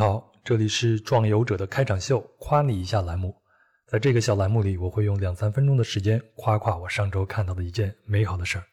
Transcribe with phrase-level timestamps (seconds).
[0.00, 3.36] 好，这里是壮游者的开场秀，夸你一下栏目。
[3.86, 8.64] 在这个小栏目里，我会用两三分钟的时间夸夸我上周看到的一件美好的事儿。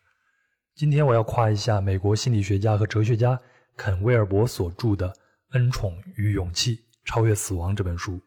[0.73, 3.37] 今天我要夸一下美国心理学家和哲学家
[3.75, 5.09] 肯威尔伯所著的
[5.49, 8.17] 《恩宠与勇气：超越死亡》这本书。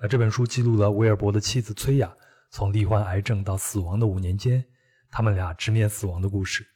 [0.00, 2.10] 那这本书记录了威尔伯的妻子崔雅
[2.50, 4.64] 从罹患癌症到死亡的五年间，
[5.10, 6.66] 他们俩直面死亡的故事。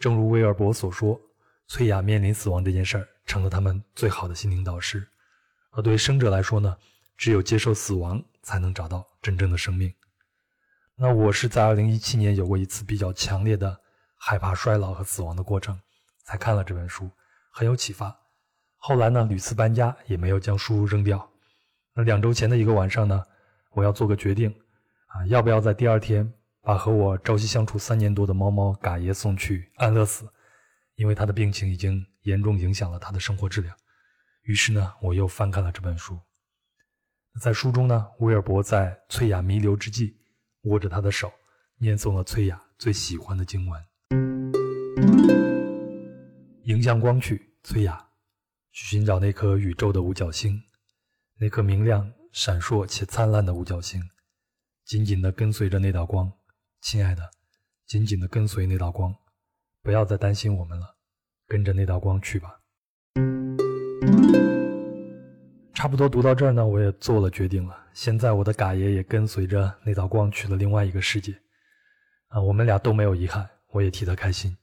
[0.00, 1.16] 正如威尔伯所说，
[1.70, 5.08] 崔雅面临死亡这件事儿成了他们最好的心灵导师。
[5.70, 6.76] 而对于生者来说呢，
[7.16, 8.22] 只有接受死亡。
[8.42, 9.92] 才能找到真正的生命。
[10.96, 13.78] 那我是在二零一七年有过一次比较强烈的
[14.16, 15.78] 害怕衰老和死亡的过程，
[16.24, 17.10] 才看了这本书，
[17.52, 18.18] 很有启发。
[18.76, 21.30] 后来呢，屡次搬家也没有将书扔掉。
[21.92, 23.22] 那两周前的一个晚上呢，
[23.72, 24.50] 我要做个决定，
[25.08, 26.32] 啊，要不要在第二天
[26.62, 30.26] 把和我朝夕相处三年多的猫猫嘎爷送去安乐死？
[31.00, 33.74] 因为他的病情已经严重影响了他的生活质量。
[34.42, 36.20] 于是呢，我又翻看了这本书。
[37.40, 40.20] 在书中呢，威尔伯在崔雅弥留之际，
[40.64, 41.32] 握着她的手，
[41.78, 43.82] 念诵了崔雅最喜欢的经文。
[46.64, 48.10] 迎向光去，崔雅，
[48.70, 50.62] 去寻找那颗宇宙的五角星，
[51.38, 54.02] 那颗明亮、闪烁且灿烂的五角星，
[54.84, 56.30] 紧紧地跟随着那道光，
[56.82, 57.30] 亲爱的，
[57.86, 59.14] 紧紧地跟随那道光，
[59.82, 60.96] 不要再担心我们了，
[61.50, 62.56] 跟着那道光去吧。
[65.74, 67.76] 差不多读到这儿呢，我也做了决定了。
[67.92, 71.36] 现在我的嘎爷也跟随着那道光去了另外一个世界，
[72.28, 74.56] 啊，我们俩都没有遗憾，我也替他开心。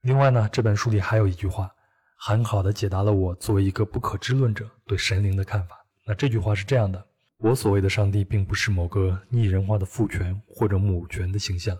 [0.00, 1.72] 另外呢，这本书里还有一句话，
[2.16, 5.76] 很好的解答了我作为一个不可知论者对神灵的看法。
[6.04, 11.78] 那这句话是这样的：我所谓的上帝，并不是某个拟人化的父权或者母权的形象，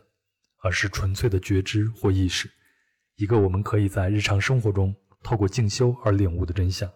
[0.63, 2.49] 而是纯粹的觉知或意识，
[3.23, 4.93] 一个我们可以在日常生活中
[5.23, 6.91] 透过静修而领悟的真相。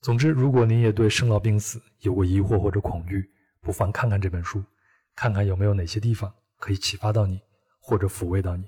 [0.00, 4.64] 总之，如果您也对生老病死有过疑惑或者恐惧，不妨看看这本书，
[5.14, 7.40] 看看有没有哪些地方可以启发到你，
[7.78, 8.64] 或者抚慰到你。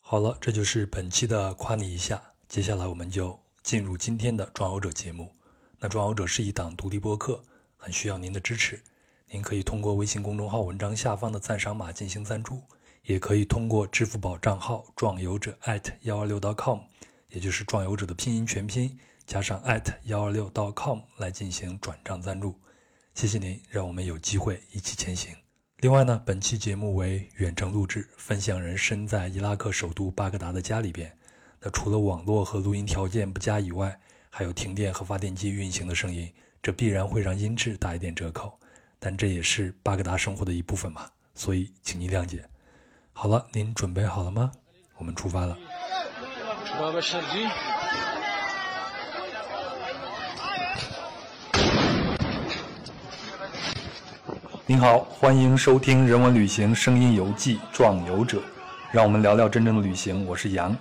[0.00, 2.22] 好了，这就是本期的夸你一下。
[2.48, 5.30] 接下来我们就进入今天的壮游者节目。
[5.78, 7.44] 那壮游者是一档独立播客，
[7.76, 8.80] 很需要您的支持。
[9.28, 12.62] 您可以通过微信公众号文章下方的赞赏码进行赞助，
[13.04, 15.56] 也可以通过支付宝账号壮游者
[16.02, 16.80] 幺二六 .com，
[17.28, 18.98] 也就是壮游者的拼音全拼。
[19.26, 19.62] 加上
[20.04, 22.54] 幺二六 .com 来进行转账赞助，
[23.14, 25.34] 谢谢您，让我们有机会一起前行。
[25.78, 31.10] 另外呢，本期节目为远程录制，分享人身在伊拉克首都巴格达的家里边。
[31.60, 33.98] 那除了网络和录音条件不佳以外，
[34.30, 36.30] 还有停电和发电机运行的声音，
[36.62, 38.58] 这必然会让音质打一点折扣。
[38.98, 42.46] 但这也是巴格达生活的一部分嘛，所以请您谅解。
[43.16, 44.50] 好了，您准备好了吗？
[44.98, 45.56] 我们出发了。
[54.66, 58.38] 您好，欢迎收听《人文旅行声音游记·壮游者》，
[58.90, 60.26] 让我们聊聊真正的旅行。
[60.26, 60.76] 我是杨。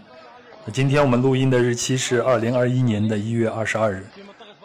[0.74, 4.06] 今天我们录音的日期是二零二一年的一月二十二日。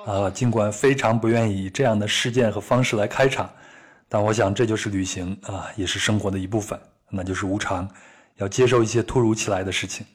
[0.06, 3.48] 啊，尽管非常不愿意以这样的事件和方式来开场，
[4.08, 6.80] 但我想这就是旅行啊，也是生活的一部分，
[7.10, 7.88] 那就是无常，
[8.36, 10.06] 要接受一些突如其来的事情。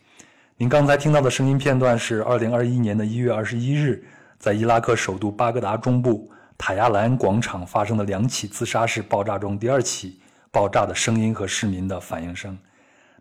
[0.57, 4.05] 您刚才听到的声音片段是二零二一年的一月二十一日，
[4.37, 6.29] 在伊拉克首都巴格达中部。
[6.55, 10.21] 塔亚兰广场发生的两起自杀式爆炸中，第二起
[10.51, 12.57] 爆炸的声音和市民的反应声。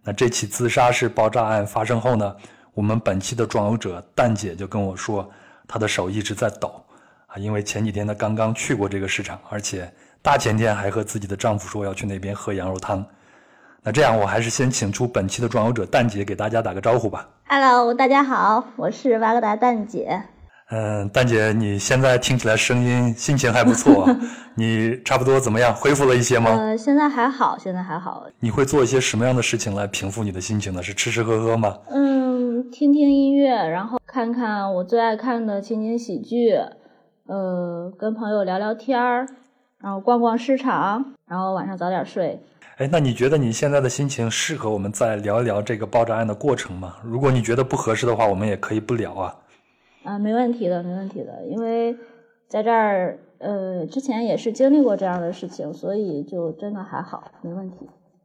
[0.05, 2.37] 那这起自杀式爆炸案发生后呢？
[2.75, 5.28] 我们本期的壮游者蛋姐就跟我说，
[5.66, 6.84] 她的手一直在抖
[7.27, 13.05] 啊，因为前几天她刚刚去过这个市场，而且大前天还和自己的丈夫说要去那边喝羊肉汤。
[13.84, 17.28] 那这样，我还是先请出本期的壮游者蛋姐给大家打个招呼吧。
[17.48, 20.22] Hello，大家好，我是瓦格达蛋姐。
[20.70, 24.09] 嗯，蛋姐，你现在听起来声音心情还不错，
[24.54, 25.75] 你差不多怎么样？
[25.75, 26.53] 恢复了一些吗？
[26.53, 28.25] 呃，现在还好，现在还好。
[28.38, 30.81] 你会做一些什么样的事情来平复你的心情呢？
[30.81, 31.76] 是吃吃喝喝吗？
[31.91, 36.55] 嗯，听听音乐，然后看看我最爱看的情景喜剧，
[37.26, 39.26] 呃，跟朋友聊聊天儿，
[39.81, 42.40] 然后逛逛市场，然后晚上早点睡。
[42.79, 46.97] 哎，那你觉得你现在的心情适合我们再聊一聊这个爆炸案的过程吗？
[47.05, 49.37] 如果你觉得不合适的话，我们也可以不聊啊。
[50.05, 51.95] 啊，没问题的，没问题的，因为
[52.49, 57.77] 在这儿，呃，之前也是经历过这样的事情，所以就真的还好，没问题。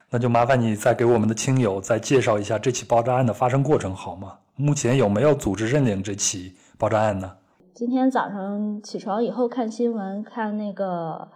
[0.10, 4.38] 那就麻烦你再给我们的亲友再介绍一下这起爆炸案的发生过程好吗？
[4.56, 7.34] 目前有没有组织认领这起爆炸案呢？
[7.76, 11.28] 今天早上起床以后看新闻，看那个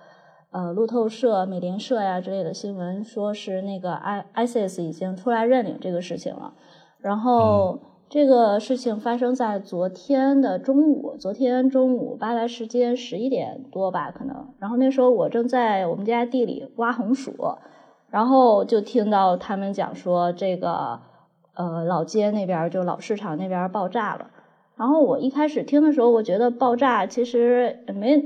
[0.52, 6.54] 呃路透社、美联社呀之类的新闻，说是那个 I ISIS 已经出来认领这个事情了，
[7.00, 7.80] 然后。
[8.14, 14.50] 这个事情发生在昨天的中午，昨天中午巴达时间十一点多吧，可能。
[14.60, 17.32] 然后那时候我正在我们家地里挖红薯，
[18.10, 21.00] 然后就听到他们讲说这个，
[21.54, 24.30] 呃，老街那边就老市场那边爆炸了。
[24.76, 28.22] 然后我一开始听的时候，我觉得爆炸其实没，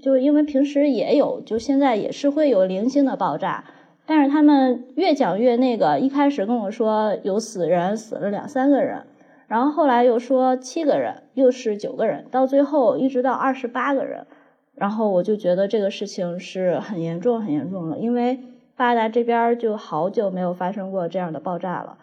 [0.00, 3.64] 就因为平时也有，就现在也是会有零星的爆炸。
[4.06, 9.04] 但是他们越讲越那个，一开始跟我说有死人，死了两三个人。
[9.46, 14.26] 然后后来又说七个人，又是九个人，到最后一直到二十八个人，
[14.74, 18.40] 然后我就觉得这个事情是很严重、很严重了，因为
[18.76, 21.98] 巴达这边就好久没有发生过这样的爆炸了。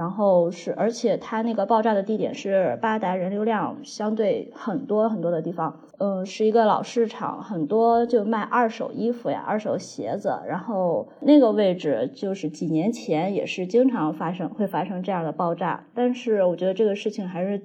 [0.00, 10.38] 然后是，而且它那个爆炸的地点是巴达人流量相对很多很多的地方，嗯，是一个老市场，很多就卖二手衣服呀、二手鞋子。
[10.48, 17.60] 然后那个位置就是几年前也是经常发生会发生这样的爆炸，但是我觉得这个事情还是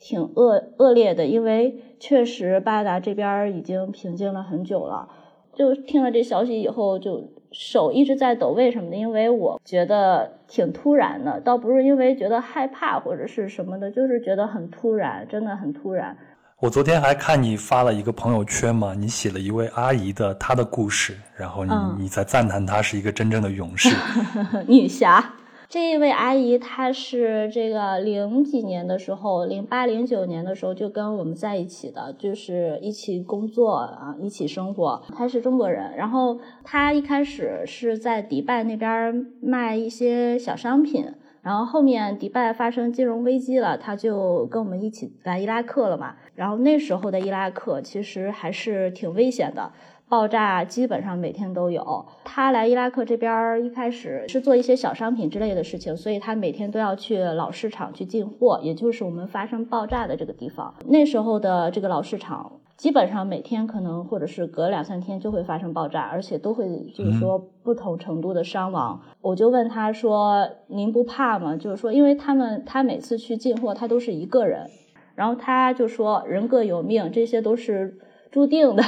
[0.00, 5.08] 挺恶恶劣的，因为确实巴达这边已经平静了很久了。
[5.54, 7.37] 就听了这消息以后就。
[7.52, 8.96] 手一直在抖，为什么呢？
[8.96, 16.16] 因为我觉得挺突然的，倒不是因为觉得害怕或者是什么的，就是觉得很突然，真的很突然。
[16.60, 23.94] 我昨天还看你发了一个朋友圈嘛，你写了一位阿姨的她的故事，然后你你在赞叹她是一个真正的勇士，
[24.66, 25.24] 女侠。
[25.68, 35.02] 这一位阿姨，她是这个零几年的时候，零八零九年的时候就跟我们在一起的，就是一起工作啊，一起生活。
[35.14, 41.04] 她是中国人，然后她一开始是在迪拜那边卖一些小商品，
[41.42, 46.16] 然后后面迪拜发生金融危机了，她就跟我们一起来伊拉克了嘛。
[46.34, 49.70] 然后那时候的伊拉克其实还是挺危险的。
[50.08, 52.06] 爆炸基本上每天都有。
[52.24, 60.74] 他来伊拉克这边一开始是做一些小商品之类的事情，所以他每天都要去老市场去进货，也就是我们发生爆炸的这个地方。
[60.86, 69.00] 那时候的这个老市场，基本上每天可能或者是隔两三天就会发生爆炸，而且都会就是说不同程度的伤亡。
[69.20, 74.70] 我就问他说：“您不怕吗？”就是说，因为他们他每次去进货，他都是一个人，
[75.14, 77.98] 然后他就说：“人各有命，这些都是。”
[78.30, 78.82] 注定的，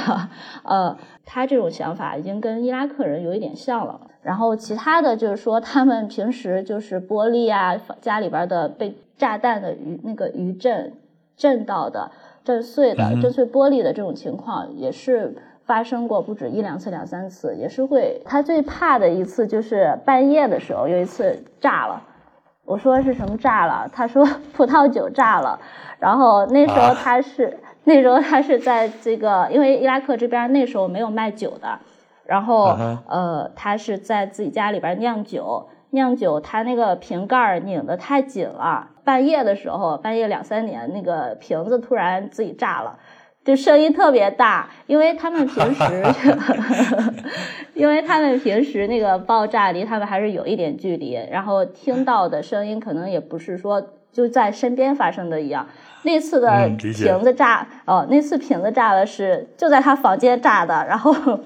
[0.63, 3.99] 呃，他这种想法已经跟伊拉克人有一点像了。
[4.21, 10.93] 然后其他的就是说，他们平时就是玻璃啊，家里边的被炸弹的余那个余震
[11.35, 12.11] 震到的、
[12.43, 15.35] 震碎的、震碎玻璃的这种情况，也是
[15.65, 18.21] 发生过不止一两次、两三次，也是会。
[18.23, 21.99] 他最怕的一次就是半夜的时候，有一次炸了。
[22.63, 23.89] 我说是什么炸了？
[23.91, 24.23] 他说
[24.53, 25.59] 葡萄酒炸了。
[25.97, 27.57] 然后那时候他是。
[27.83, 31.79] 那时候他是在这个，因为伊拉克这边那时候没有卖酒的，
[32.25, 42.99] 然后呃，他是在自己家里边酿酒，酿酒他那个瓶盖拧得太紧了，半夜的时候，半夜两三点，那个瓶子突然自己炸了，
[43.43, 46.03] 就声音特别大，因为他们平时，
[47.73, 55.67] 因为他们平时那个爆炸离他们还是有一点距离，然后听到的声音可能也不是说就在身边发生的一样。
[56.03, 61.39] 那次的瓶子炸哦，那次瓶子炸的是就在他房间炸的，然后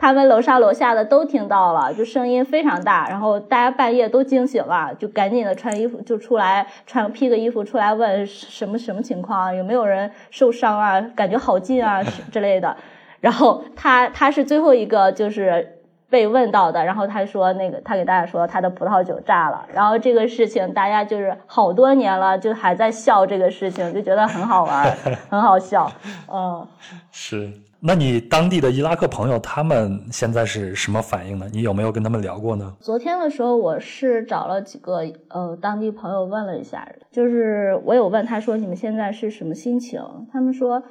[0.00, 10.98] 他们楼上楼下的都听到了，就声音非常大，然后大家半夜都惊醒了，就赶紧的穿衣服就出来穿披个衣服出来问什么什么情况，有没有人受伤啊？
[11.14, 12.74] 感觉好近啊 之类的，
[13.20, 15.76] 然后他他是最后一个就是。
[16.10, 24.92] 被问到的，然后他说那个他给大家说他的葡萄酒炸了，然后这个事情大家就是好多年了，就还在笑这个事情，就觉得很好玩，
[25.30, 25.88] 很好笑。
[26.26, 26.66] 嗯，
[27.12, 27.52] 是。
[27.82, 31.46] 那你当地的伊拉克朋友他们现在是什么反应呢？
[31.50, 32.76] 你有没有跟他们聊过呢？
[32.78, 40.02] 昨天的时候我是找了几个呃当地朋友问了一下，就是我有问他说你们现在是什么心情？
[40.30, 40.82] 他们说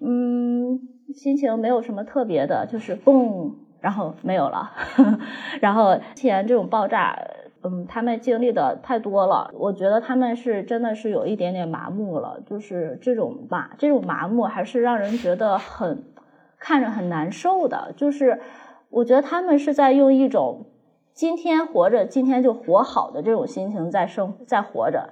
[0.00, 0.80] 嗯
[1.14, 3.52] 心情没有什么特别的，就是嘣。
[3.80, 4.72] 然后没有了，
[5.62, 7.16] 然后之前这种爆炸，
[7.62, 16.02] 嗯，他们经历的太多了，我觉得他们是真的是有一点点麻木了，就是这种麻这种麻木还是让人觉得很
[16.58, 18.40] 看着很难受的，就是
[18.90, 20.66] 我觉得他们是在用一种
[21.12, 25.08] 今天活着今天就活好的这种心情在生在活着。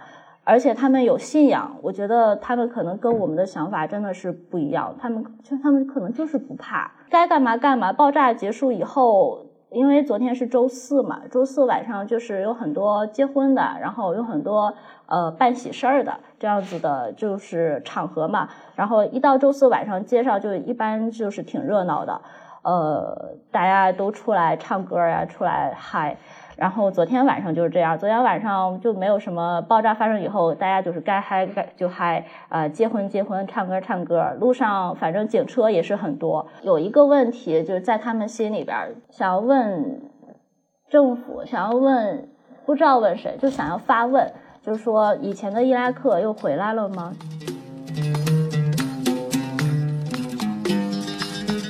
[0.49, 4.95] 而且他们有信仰，我觉得他们可能跟我们的想法真的是不一样。
[4.97, 7.93] 他们就他们可能就是不怕，该干嘛干嘛。
[7.93, 9.46] 爆炸结束以后，
[9.77, 14.73] 因为昨天是周四嘛，周四晚上就是有很多结婚的，然后有很多
[15.05, 18.49] 呃办喜事儿的这样子的，就是场合嘛。
[18.75, 22.19] 然后一到周四晚上，街上就一般就是挺热闹的，
[22.63, 26.17] 呃，大家都出来唱歌呀，出来嗨。
[26.57, 36.47] 然后昨天晚上就是这样，昨天晚上就没有什么爆炸发生以后，大家就是该嗨该就嗨，啊，结婚结婚，唱歌唱歌，路上反正警车也是很多。
[36.63, 40.01] 有一个问题就是在他们心里边，想要问
[40.89, 42.29] 政府，想要问，
[42.65, 44.33] 不知道问谁，就想要发问，
[44.63, 47.13] 就是说以前的伊拉克又回来了吗？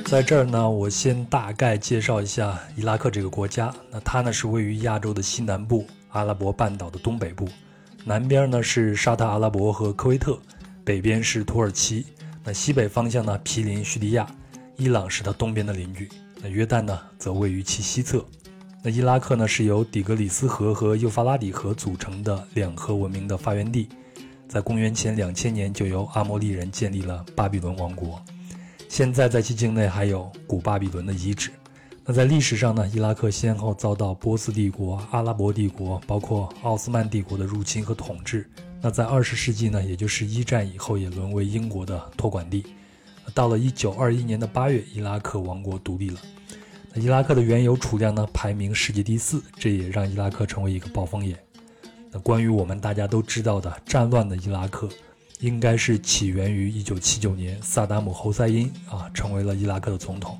[0.07, 3.73] 在这儿呢，我先大概介绍一下伊拉克这个国家。
[3.91, 7.45] 那它呢是位于亚洲的西南部，阿拉伯半岛的东北部。
[8.05, 10.39] 南边呢是沙特阿拉伯和科威特，
[10.85, 12.05] 北边是土耳其。
[12.41, 14.25] 那西北方向呢毗邻叙利亚，
[14.77, 16.07] 伊朗是它东边的邻居。
[16.41, 18.23] 那约旦呢则位于其西侧。
[18.81, 23.89] 那伊拉克呢是由底格里斯河和幼发拉底河组成的两河文明的发源地。
[24.47, 28.23] 在公元前两千年就由阿摩利人建立了巴比伦王国。
[28.89, 31.51] 现在在其境内还有古巴比伦的遗址。
[32.05, 38.49] 那在历史上呢，伊拉克先后遭到波斯帝国、阿拉伯帝国，包括奥斯曼帝国的入侵和统治。
[38.81, 42.65] 那在二十世纪呢，也就是一战以后，也沦为英国的托管地。
[43.33, 46.19] 到了一九二一年的八月，伊拉克王国独立了。
[46.93, 51.37] 那伊拉克的原油储量呢，排名世界第四，这也让伊拉克成为一个暴风眼。
[52.09, 54.87] 那关于我们大家都知道的战乱的伊拉克。
[55.39, 60.39] 应该是起源于一九七九年，萨达姆侯赛因啊成为了伊拉克的总统。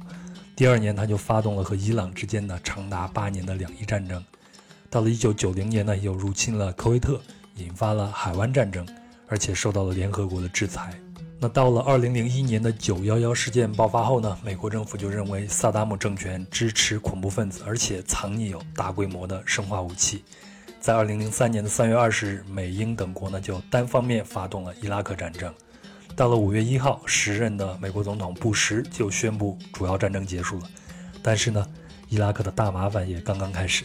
[0.55, 4.23] 第二年，他就发动了和伊朗之间的长达八年的两伊战争。
[4.89, 7.21] 到了一九九零年呢，又入侵了科威特，
[7.57, 8.87] 引发了海湾战争，
[9.27, 10.99] 而且受到了联合国的制裁。
[11.39, 20.23] 那到了二零零一年的九幺幺事件爆发后呢，美国政府就认为萨达姆政权支持恐怖分子，而且藏匿有大规模的生化武器。
[20.87, 25.53] 在二零零三年的三月二十日，美英等国呢就单方面发动了伊拉克战争。
[26.15, 30.69] 到了五月一号，时任的美国总统布什就宣布主要战争结束了。
[31.21, 31.67] 但是呢，
[32.07, 33.83] 伊拉克的大麻烦也刚刚开始。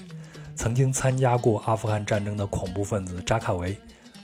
[0.54, 3.76] 曾经参加过阿富汗战争的恐怖分子扎卡维，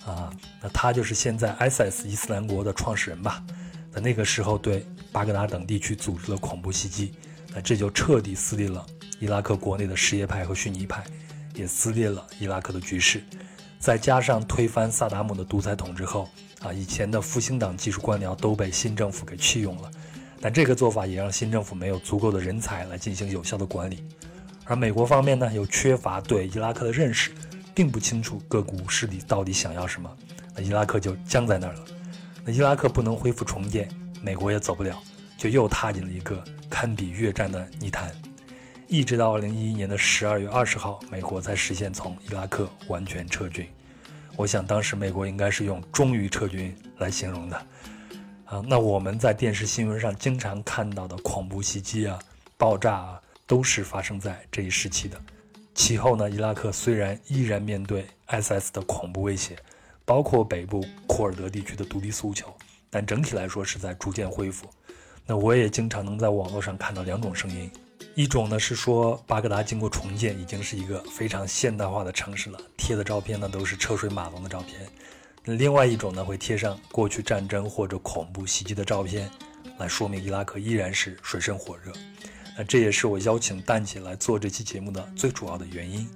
[0.07, 0.33] 啊，
[0.63, 3.43] 那他就是现在 ISIS 伊斯兰国的创始人吧？
[3.91, 7.13] 在那个时候对巴格达等地区组织了恐怖袭击，
[7.53, 8.87] 那这就彻底撕裂了
[9.19, 11.03] 伊拉克国内的什叶派和逊尼派。
[11.59, 13.23] 也撕裂了伊拉克的局势，
[13.79, 16.29] 再加上推翻萨达姆的独裁统治后，
[16.61, 19.91] 啊，以前的复兴党技术官僚都被新政府给弃用了。
[20.41, 24.05] 但这个做法也让新政府没有足够的人才来进行有效的管理。
[24.65, 27.33] 而美国方面呢，又缺乏对伊拉克的认识，
[27.75, 30.09] 并不清楚各股势力到底想要什么，
[30.55, 31.81] 那伊拉克就僵在那儿了。
[32.45, 33.89] 那伊拉克不能恢复重建，
[34.23, 34.97] 美国也走不了，
[35.37, 38.13] 就又踏进了一个堪比越战的泥潭。
[38.89, 43.69] 一直到二零一一年的十二月二十号，美国才实现从伊拉克完全撤军。
[44.35, 47.57] 我想当时美国应该是用“终于撤军”来形容的。
[48.47, 52.19] 啊，那我们在电视新闻上经常看到的恐怖袭击啊、
[52.57, 55.21] 爆炸啊，都是发生在这一时期的。
[55.75, 59.55] 其后呢，伊拉克虽然依然面对 ISIS 的恐怖威胁，
[60.07, 62.51] 包括北部库尔德地区的独立诉求，
[62.89, 64.67] 但整体来说是在逐渐恢复。
[65.27, 67.71] 那我也经常能在网络上看到两种声音。
[68.19, 74.91] 一种呢是说巴格达经过重建已经是一个非常现代化的城市了，贴的照片呢都是车水马龙的照片。
[75.45, 79.31] 那另外一种呢会贴上过去战争或者恐怖袭击的照片，
[79.79, 81.93] 来说明伊拉克依然是水深火热。
[82.57, 86.11] 那这也是我邀请蛋姐来做这期节目的最主要的原因，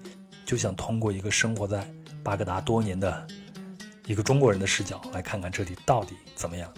[0.44, 1.88] 就想通过一个生活在
[2.21, 3.25] 巴格达多年的
[4.09, 6.68] 一个中国人的视角来看看这里到底怎么样。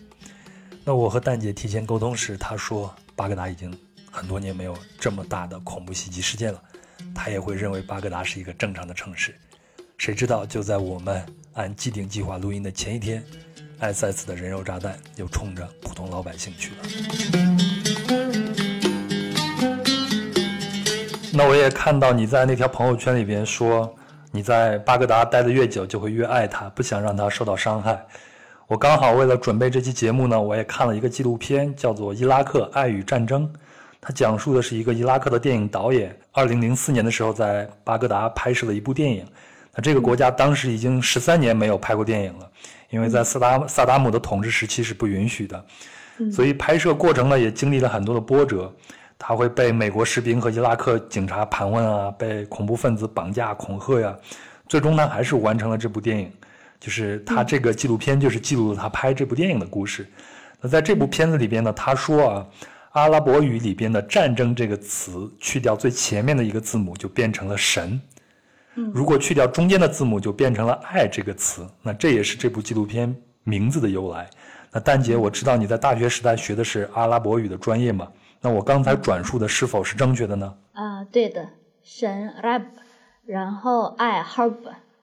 [0.85, 3.75] 那我和蛋姐提前沟通时，她说巴格达已经。
[4.15, 6.63] 很多年没有这么大的恐怖袭击事件了，
[7.13, 9.35] 他也会认为巴格达是一个正常的城市。
[9.99, 13.21] 谁知道就在我们按既定计划录音的前一天
[13.81, 16.77] ，ISIS 的人肉炸弹又冲着普通老百姓去了。
[21.33, 23.93] 那我也看到你在那条朋友圈里边说，
[24.31, 28.07] 你在巴格达待得越久就会越爱他，不想让他受到伤害。
[28.69, 33.45] 我刚好为了准备这期节目呢，我也看了一个纪录片，叫做《伊拉克爱与战争》。
[34.07, 39.25] 它讲述的是一个伊拉克的电影导演，二零零四年的时候在巴格达拍摄了一部电影。
[39.75, 42.47] 那这个国家当时已经十三年没有拍过电影了，
[42.91, 45.65] 因为在萨达萨达姆的统治时期是不允许的，
[46.31, 48.71] 所以拍摄过程呢也经历了很多的波折。
[49.19, 54.15] 他会被美国士兵和伊拉克警察盘问啊，被恐怖分子绑架恐吓呀，
[54.69, 56.31] 最终呢还是完成了这部电影。
[56.79, 60.07] 就是他这个纪录片就是记录了他拍这部电影的故事。
[60.61, 62.47] 那在这部片子里边呢，他说啊。
[62.95, 68.01] 阿拉伯语里边的“战争”这个词，去掉最前面的一个字母，就变成了“神”。
[68.95, 71.69] 如果去掉中间的字母，就变成了“爱”这个词。
[71.83, 74.31] 那这也是这部纪录片名字的由来。
[74.71, 78.07] 那蛋姐，我知道你在大学时代学的是阿拉伯语的专业嘛？
[78.41, 80.55] 那我刚才转述的是否是正确的呢？
[80.75, 81.49] 啊，对的，
[81.83, 82.63] 神 Rab，
[83.27, 84.55] 然后爱 Harb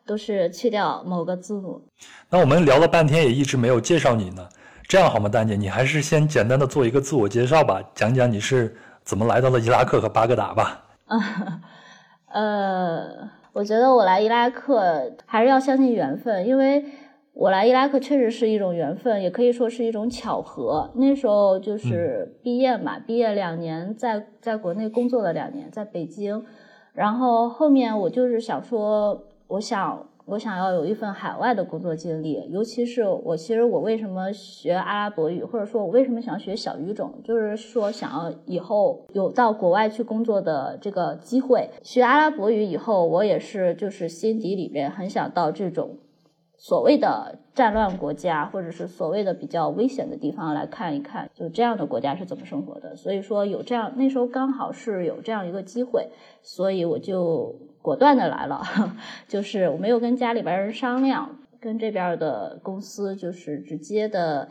[0.06, 1.82] 都是去掉某个字母。
[2.30, 4.48] 那我们聊了半天，也一直没有介绍你呢，
[4.92, 5.56] 这样好吗，丹姐？
[5.56, 10.84] 你还是先简单的做一个自我介绍吧，讲讲你是怎么来到了伊拉克和巴格达吧。
[12.28, 16.84] 呃，我觉得我来伊拉克还是要相信缘分，因为
[17.32, 20.92] 我来伊拉克确实是一种缘分，也可以说是一种巧合。
[20.96, 26.44] 那时候就是毕业嘛，毕业两年，在在国内工作了两年，在北京，
[26.92, 30.06] 然后后面我就是想说，我想。
[30.32, 41.70] 我想要有一份海外的工作经历，尤其是我，其实我为什么学阿拉伯语，或者说我为什么想学小语种，就是说想要以后有到国外去工作的这个机会。
[41.84, 45.98] 学阿拉伯语以后，我也是就是心底里面很想到这种
[46.58, 52.96] 所谓的战乱国家，或者是所谓的比较危险的地方来看一看，就这样的国家是怎么生活的。
[52.96, 56.08] 所以说有这样，那时候刚好是有这样一个机会，
[56.42, 57.54] 所以我就。
[57.82, 58.62] 果断的来了，
[59.28, 64.50] 就是我没有跟家里边人商量，跟这边的公司就是直接的，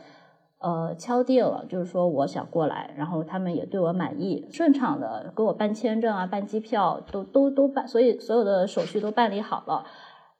[0.59, 9.85] 呃，敲定了，就是说我想过来，然后他们也对我满意，顺畅的给我办签证啊，办机票都都都办，所以所有的手续都办理好了，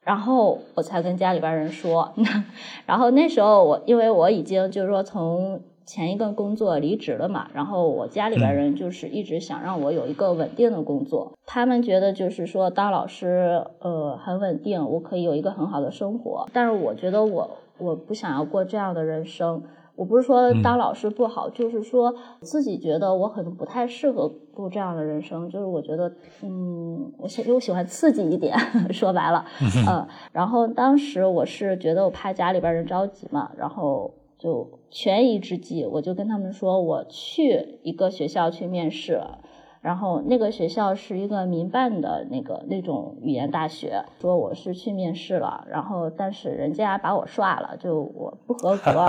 [0.03, 2.13] 然后我才跟家里边人说，
[2.85, 5.61] 然后那时候我因为我已经就是说从。
[5.91, 19.61] 前一个工作离职了嘛，然后我家里边人就是一直想让我有一个稳定的工作，他们觉得就是说当老师呃很稳定，我可以有一个很好的生活，但是我觉得我我不想要过这样的人生。
[19.97, 26.09] 我不是说当老师不好，就是说自己觉得我可能不太适合过这样的人生，就是我觉得
[26.41, 28.57] 嗯，我喜我喜欢刺激一点，
[28.93, 29.43] 说白了，
[29.89, 34.09] 嗯，然后当时我是觉得我怕家里边人着急嘛，然后。
[34.41, 39.37] 就权宜之计，我就跟他们说，我去一个学校去面试了，
[39.81, 49.05] 然后那个学校是一个民办的那个那种语言大学，说我是去面试了，然后但是人家把我刷了，就我不合格，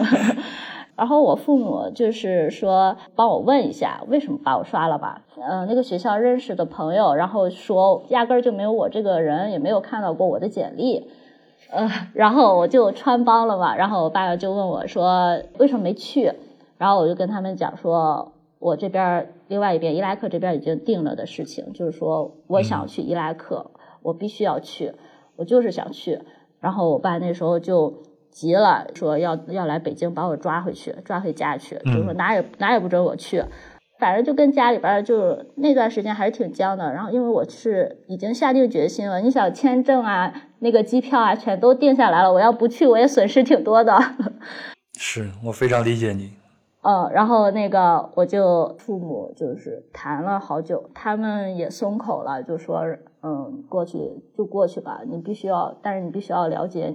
[0.96, 11.10] 然后我父母就是说帮我问一下为什么把我刷了吧，嗯，那个学校认识的朋友，然后说压根儿就没有我这个人，也没有看到过我的简历。
[11.70, 16.32] 呃，然后我就穿帮了嘛，然后我爸爸就问我说为什么没去，
[16.78, 23.70] 然后我就跟他们讲说，我这边另外一边伊拉克这边已经定了的事情，就是说我想去伊拉克，
[24.02, 24.92] 我必须要去，
[25.36, 26.20] 我就是想去。
[26.58, 27.94] 然后我爸那时候就
[28.30, 33.44] 急了，说要要来北京把我抓回去，抓回家去，就说哪也哪也不准我去。
[34.00, 43.96] 反正就跟家里边就那段时间还是挺僵的，然后因为我是已经下定决心了，你想签证啊、那个机票啊，全都定下来了，我要不去我也损失挺多的。
[44.98, 46.32] 是我非常理解你。
[46.82, 52.82] 嗯，然后那个我就父母就是谈了好久，他们也松口了，就说
[53.22, 53.98] 嗯过去
[54.34, 56.94] 就过去吧，你必须要，但是你必须要了解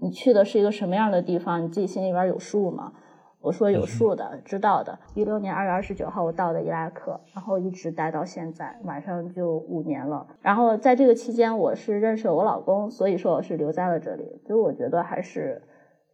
[0.00, 2.92] 你去的是一个什么样的地方，你自己心里边有数嘛。
[3.42, 4.96] 我说有数的，知道的。
[5.14, 10.24] 一六年二月二十九号，我到的伊拉克，然后一直待到现在，马上就五年了。
[10.40, 14.22] 然后在这个期间，我是认识了我老公，所以说我是留在了这里。
[14.46, 15.60] 所以我觉得还是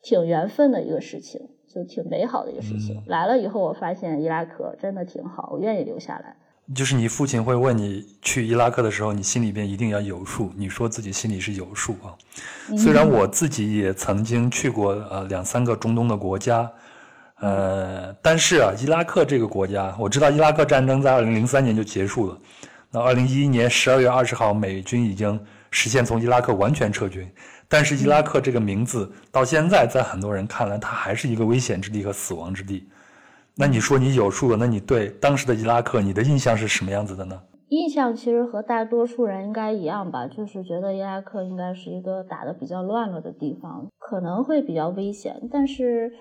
[0.02, 1.38] 挺缘分的一个事情，
[1.68, 3.02] 就挺美好的一个事情。
[3.06, 6.34] 来了以后，我发现伊拉克真的挺好，我愿意留下来。
[6.74, 10.50] 就是你父亲会问你去伊拉克的时候，你心里边一定要有数。
[10.56, 12.16] 你说自己心里是有数啊。
[12.76, 16.72] 虽然我自己也曾经去过呃两三个中东的国家。
[17.40, 22.37] 呃，但是啊，伊拉克这个国家，我知道伊拉克战争在二零零三年就结束了。
[22.90, 25.38] 那二零一一年十二月二十号，美军已经
[25.70, 27.31] 实现从伊拉克完全撤军。
[27.68, 32.88] 但是伊拉克这个名字到现在，在很多人看来，它还是一个危险之地和死亡之地。
[33.55, 34.57] 那你说你有数了？
[34.57, 37.40] 那你对当时的伊拉克，你的印象是什么样子的呢？
[37.68, 46.12] 印象其实和大多数人应该一样吧，就是觉得伊拉克应该是一个打的比较乱了的地方，可能会比较危险，但是。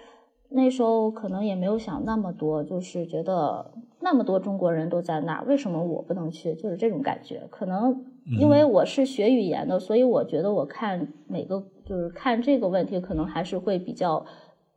[0.49, 6.53] 那时候可能也没有想那么多，就是觉得那么多中国人都在那儿，为什么我不能去？
[6.55, 7.43] 就是这种感觉。
[7.49, 8.05] 可能
[8.39, 14.25] 因为我是学语言的，所以我觉得我看每个就是看这个问题，可能还是会比较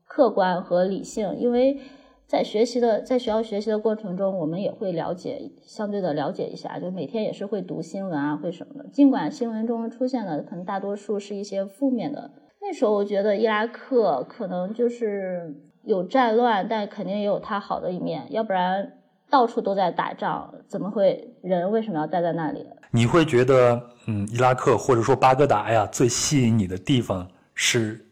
[0.06, 1.36] 客观和理性。
[1.38, 1.78] 因为
[2.26, 8.88] 在学习的在学校学习的过程中，我们也会了解相对的了解一下，就每天也是会读新闻啊，会什么的。
[8.88, 12.32] 尽管新闻中出现的可能大多数是一些负面的。
[12.60, 18.92] 那时候我觉得伊拉克可能就是有战乱，但肯定也有它好的一面，要不然
[19.28, 22.66] 到处都在打仗，怎么会人为什么要待在那里？
[22.90, 28.04] 你会觉得，嗯，伊拉克或者说巴格达呀，最吸引你的地方是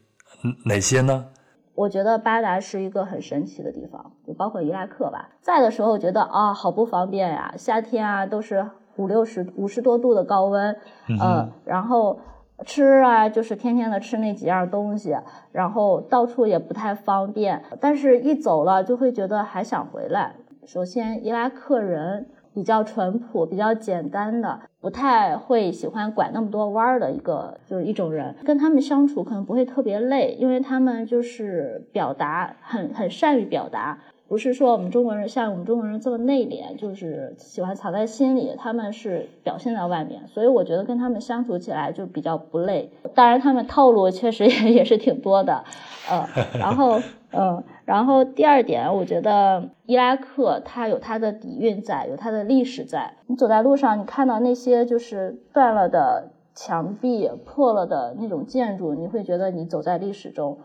[0.65, 1.27] 哪些呢？
[1.75, 5.29] 我觉得巴达是一个很神奇的地方，就包括伊拉克吧。
[5.41, 8.65] 在的时候觉得啊，好不方便呀，夏天啊都是。
[8.95, 10.75] 五六十五十多度的高温，
[11.21, 12.19] 呃，然后
[12.65, 15.15] 吃啊就是天天的吃那几样东西，
[15.51, 20.35] 然后到处也不太方便，但是一走了就会觉得还想回来。
[20.65, 22.27] 首先，伊拉克人。
[22.51, 28.35] 比较淳朴、比较简单的，不太会喜欢拐那么多弯儿的一个，就是一种人。
[28.43, 33.99] 跟他们相处可能不会特别累，因为他们就是表达很很善于表达。
[34.29, 38.53] 不是说我们中国人像我们中国人这么内敛，就是喜欢藏在心里。
[38.55, 42.91] 他们是表现在外面，所以我觉得跟他们相处起来就比较不累。
[43.15, 45.63] 当然，他们套路确实也 也是挺多的，
[46.07, 53.15] 呃，然后，嗯，然后第二点，我觉得伊拉克它有它的底蕴在，有它的历史在。
[53.25, 60.59] 你走在路上，你看到那些就是断了的墙壁、破了的那种建筑，你会觉得你走在历史中。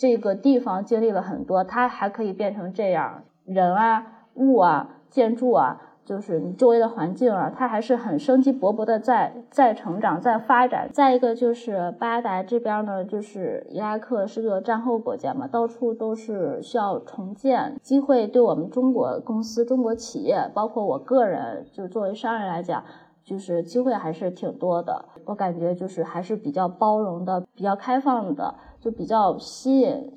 [0.00, 10.88] 这个地方经历了很多，它还可以变成这样，人啊、物啊、建筑啊，就是你周围的环境啊，它还是很生机勃勃的在在成长、在发展。
[10.92, 22.84] 再一个就是巴达这边呢，就是伊拉克是个战后国家嘛，到处都是需要重建，机会对我们中国公司、中国企业，包括我个人，就作为商人来讲，
[23.24, 25.04] 就是机会还是挺多的。
[25.24, 28.54] 我感觉就是还是比较包容的、比较开放的。
[28.80, 30.12] 就比较吸引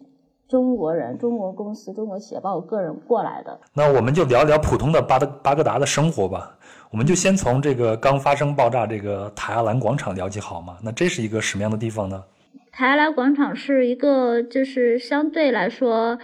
[0.47, 3.59] 中国人、中国公司、中国企业，包括个人过来的。
[3.73, 6.57] 那我们就聊聊普通的巴德巴格达的生活吧。
[6.91, 10.77] 我们就先从这个刚发生爆炸这个塔亚兰广场聊起好吗？
[10.83, 12.23] 那这是一个什么样的地方呢？
[12.71, 16.19] 塔亚兰广场是一个就是相对来说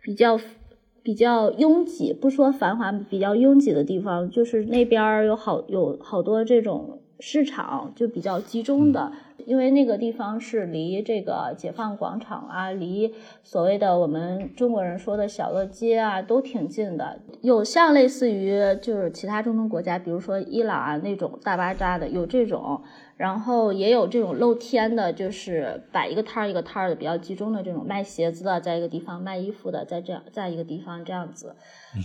[0.00, 0.38] 比较
[1.02, 4.30] 比较拥挤，不说繁华，比较拥挤的地方。
[4.30, 9.10] 就是那边有好有好多这种市场，就比较集中的。
[9.46, 17.20] 因为那个地方是离这个解放广场啊，离所谓的我们中国人说的小乐街啊，都挺近的。
[17.40, 22.82] 有像类似于就是其他中东国家，比如说伊朗啊那种大巴扎的，有这种。
[23.16, 31.54] 然后也有这种露天的，就是摆一个摊儿一个摊儿的比较集中的这种卖鞋子的，在一个地方卖衣服的，在这样在一个地方这样子，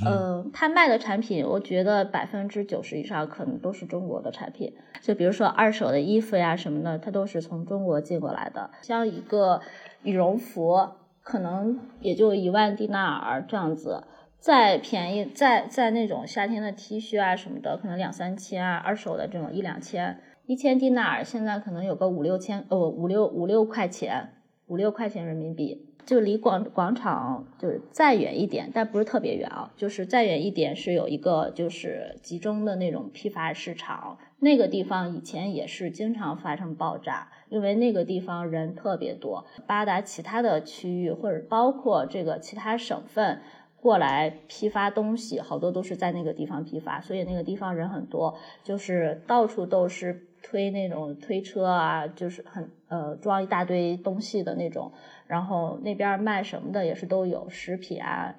[0.05, 8.69] 嗯，他卖的产品，我觉得百分之九十以上可能都是中国的产品，就比如说二手的衣服呀什么的，它都是从中国进过来的。
[8.83, 9.61] 像一个
[10.03, 10.89] 羽绒服，
[11.23, 14.03] 可能也就一万迪纳尔这样子，
[14.37, 20.19] 再便宜，再再那种夏天的 T 恤啊什么的，可能两三千啊，二手的这种一两千。
[20.49, 24.33] 一千迪纳尔现在可能有个五六千，呃，五六五六块钱，
[24.65, 43.39] 五六块钱人民币，就离广广场就是再远一点，但不是特别远啊，就是再远一点是有一个就是集中的那种批发市场，那个地方以前也是经常发生爆炸，因为那个地方人特别多，巴达其他的区域或者包括这个其他省份
[43.79, 50.25] 过来批发东西，好多都是在那个地方批发，所以那个地方人很多，就是到处都是。
[50.41, 54.91] 推那种推车啊，就是很呃装一大堆东西的那种，
[55.27, 58.35] 然后那边卖什么的也是都有食品啊、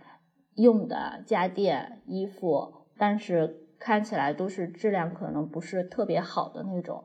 [0.55, 7.03] 用的家电、衣服，但是看起来都是质量可能不是特别好的那种。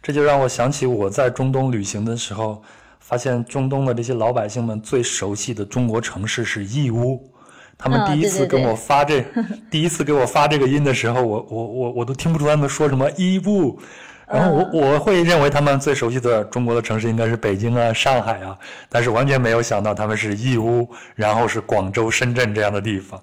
[0.00, 2.62] 这就让我想起我在中东旅行的时候，
[3.00, 7.32] 发现中东的这些老百姓们最熟悉的中国城市是义乌。
[7.78, 9.22] 他们第一次跟我发这
[9.70, 13.78] 第一次给我发这个音的时候，我我我我都听不出他们说什么义乌。
[14.28, 18.58] 然后我我会认为他们最熟悉的中国的城市应该是北京啊、上海啊，
[18.88, 23.22] 但是完全没有想到他们是义乌，然后是广州、深圳这样的地方。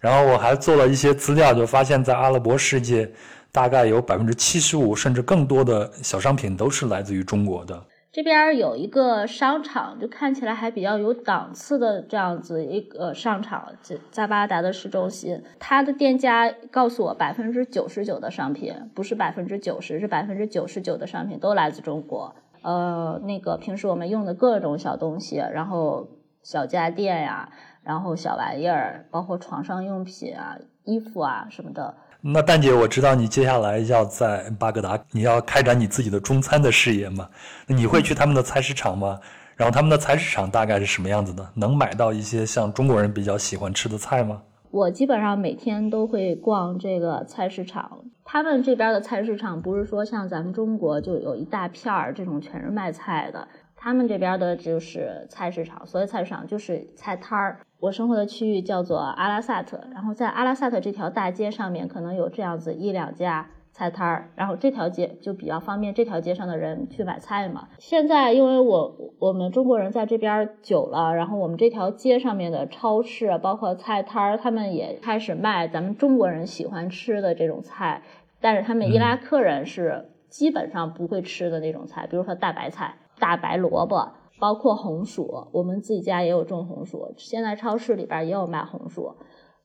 [0.00, 3.08] 然后我还做了一些资料，就发现，在阿拉伯世界，
[3.52, 7.82] 大概有百分之七十五甚至更多的小商品都是来自于中国的。
[8.12, 13.72] 这边有一个商场，就看起来还比较有档次的这样子一个商场，
[14.10, 15.44] 在巴达的市中心。
[15.60, 22.34] 它的店家告诉我，百分之九十九的商品不是百分之九十，是百分之九十九的商品都来自中国。
[22.62, 26.08] 呃，那个平时我们用的各种小东西，然后
[26.42, 27.52] 小家电呀，
[27.84, 31.94] 然后小玩意儿，包括床上用品啊、衣服啊什么的。
[32.22, 37.26] 那蛋姐，我知道你接下来要在巴格达，你要开展你自己的中餐的事业嘛？
[37.66, 39.18] 那你会去他们的菜市场吗？
[39.56, 41.48] 然后他们的菜市场大概是什么样子的？
[41.54, 44.42] 能买到一些像中国人比较喜欢吃的菜吗？
[44.70, 48.04] 我基本上每天都会逛这个菜市场。
[48.22, 53.48] 他们这边的菜市场不是说像咱们中国就有一大片儿这种全是卖菜的，
[53.82, 57.60] 他们这边的就是菜市场，所谓菜市场就是菜摊儿。
[57.78, 67.68] 我生活的区域叫做阿拉萨特，然后在阿拉萨特这条大街上面，可能有这样子一两家菜摊儿，然后这条街就比较方便这条街上的人去买菜嘛。
[67.78, 78.02] 现在因为我我们中国人在这边久了，然后我们这条街上面的超市包括菜摊儿，他们也开始卖咱们中国人喜欢吃的这种菜，
[78.42, 85.46] 但是他们伊拉克人是基本上不会吃的那种菜，比如说大白菜、大白萝卜，包括红薯。
[85.52, 89.14] 我们自己家也有种红薯，现在超市里边也有卖红薯。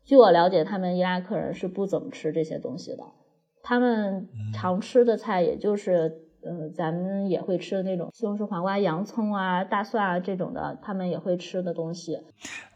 [0.03, 3.03] 据我了解，他们伊拉克人是不怎么吃这些东西的，
[3.63, 6.13] 他们常吃的菜也就是，
[6.43, 12.19] 呃，咱们也会吃的那种西红柿、黄瓜、洋葱啊、大蒜啊这种的，他们也会吃的东西。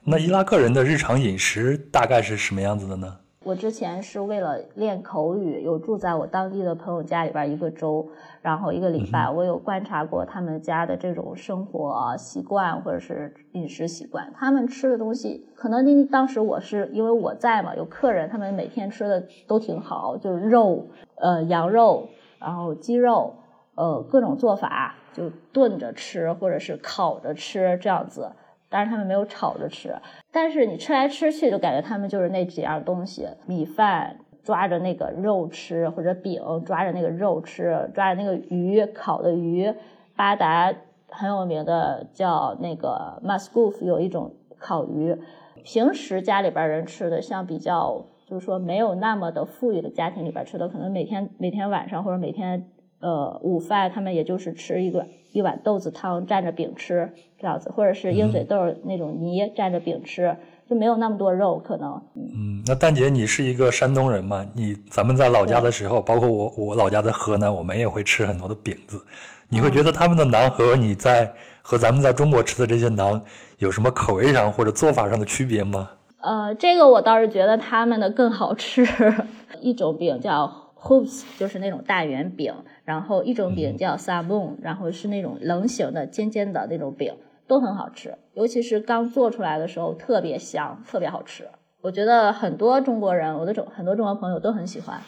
[0.04, 3.20] 那伊拉克人的日常饮食大概是什么样子的呢？
[3.50, 8.08] 我之前是为了练口语，有住在我当地的朋友家里边一个周，
[8.44, 14.32] 然后一个礼拜，我有观察过他们家的这种生活习惯或者是饮食习惯。
[14.36, 20.86] 他们吃的东西，可能因当时我是因为我在嘛，有客人，他们每天吃的都挺好，就是肉，
[21.16, 22.08] 呃，羊肉，
[22.40, 23.34] 然后鸡肉，
[23.74, 28.30] 呃，各种做法，就炖着吃或者是烤着吃这样子。
[28.70, 29.96] 当然他们没有炒着吃。
[30.32, 39.74] 但是你吃来吃去，就感觉他们就是那几样东西：米饭抓着那个肉吃，或者饼抓着那个肉吃，抓着那个鱼烤的鱼。
[40.16, 40.74] 巴达
[41.10, 45.18] 很有名的叫那个 maskouf，有一种烤鱼。
[45.64, 57.12] 平时家里边人吃的，像比较就是说没有那么的富裕的家庭里边吃的，可能每天每天晚上或者每天呃午饭，他们也就是吃一个一碗豆子汤蘸着饼吃。
[57.42, 60.36] 这样子，或者是鹰嘴豆那种泥蘸着饼吃，
[60.70, 62.02] 就没有那么多肉可能。
[62.14, 64.46] 嗯，那蛋姐，你是一个山东人嘛？
[64.54, 69.02] 你咱们在老家的时候，包括我，我老家在河南，我们也会吃很多的饼子。
[69.48, 73.22] 你会觉得他们的馕和你在和咱们在中国吃的这些馕
[73.60, 75.90] 有什么口味上或者做法上的区别吗？
[76.20, 78.86] 呃，这个我倒是觉得他们的更好吃。
[79.62, 80.66] 一种饼叫。
[80.82, 82.54] hoops 就是那种大圆饼，
[82.90, 87.16] 然后一种饼叫 sabun，然后是那种棱形的尖尖的那种饼，
[87.48, 88.18] 都很好吃。
[88.34, 91.48] 尤其是刚做出来的时候特别香，特别好吃。
[91.82, 95.00] 我觉得很多中国人，我的中很多中国朋友都很喜欢。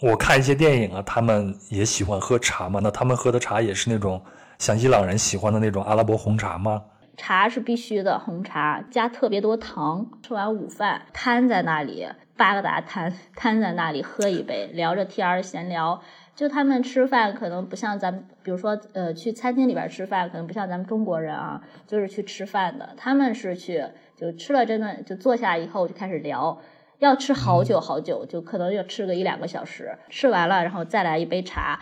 [0.00, 2.80] 我看一些电影啊，他们也喜欢喝茶嘛。
[2.82, 4.18] 那他们喝的茶也是那种
[4.58, 6.82] 像伊朗人喜欢的那种阿拉伯红茶吗？
[7.18, 10.06] 茶是必须的，红茶加特别多糖。
[10.22, 12.08] 吃完午饭，瘫在那里。
[12.34, 16.00] 巴格达瘫瘫在那里喝一杯，聊着天儿闲聊。
[16.34, 22.94] 就他们吃饭可能不像咱们，比如说呃去餐厅里边吃饭，可能不像咱们中国人啊，就是去吃饭的。
[22.96, 23.84] 他们是去
[24.16, 26.58] 就吃了这顿就坐下以后就开始聊，
[26.98, 29.96] 要吃好久好久，就可能要吃个一两个小时。
[30.08, 31.80] 吃完了然后再来一杯茶，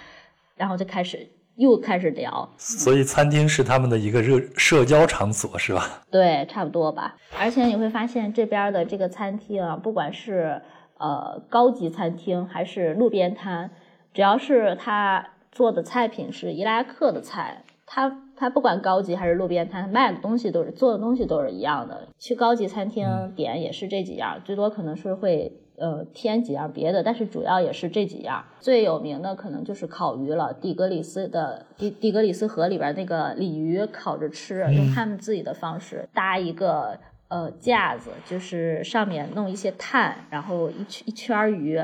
[0.56, 1.28] 然后就开始。
[1.56, 6.00] 又开始聊，所以餐厅是他们的一个热社交场所，是吧？
[6.10, 7.16] 对，差不多吧。
[7.38, 10.62] 而且你会发现这边的这个餐厅啊，不管是
[10.96, 13.70] 呃高级餐厅还是路边摊，
[14.12, 22.09] 只要是他做的菜品是伊拉克的菜，他他不管高级还是路边摊，卖的东西都是做的东西都是一样的。
[22.18, 25.53] 去高级餐厅点也是这几样，最多可能是会。
[25.81, 28.44] 呃，添几样别的，但是主要也是这几样。
[28.61, 41.83] 最有名的可能就是烤鱼了，底格里斯的底底格里斯河里边那个鲤鱼烤着吃，用他们自己的方式搭一个呃架子，就是上面弄一些炭，然后一圈一圈鱼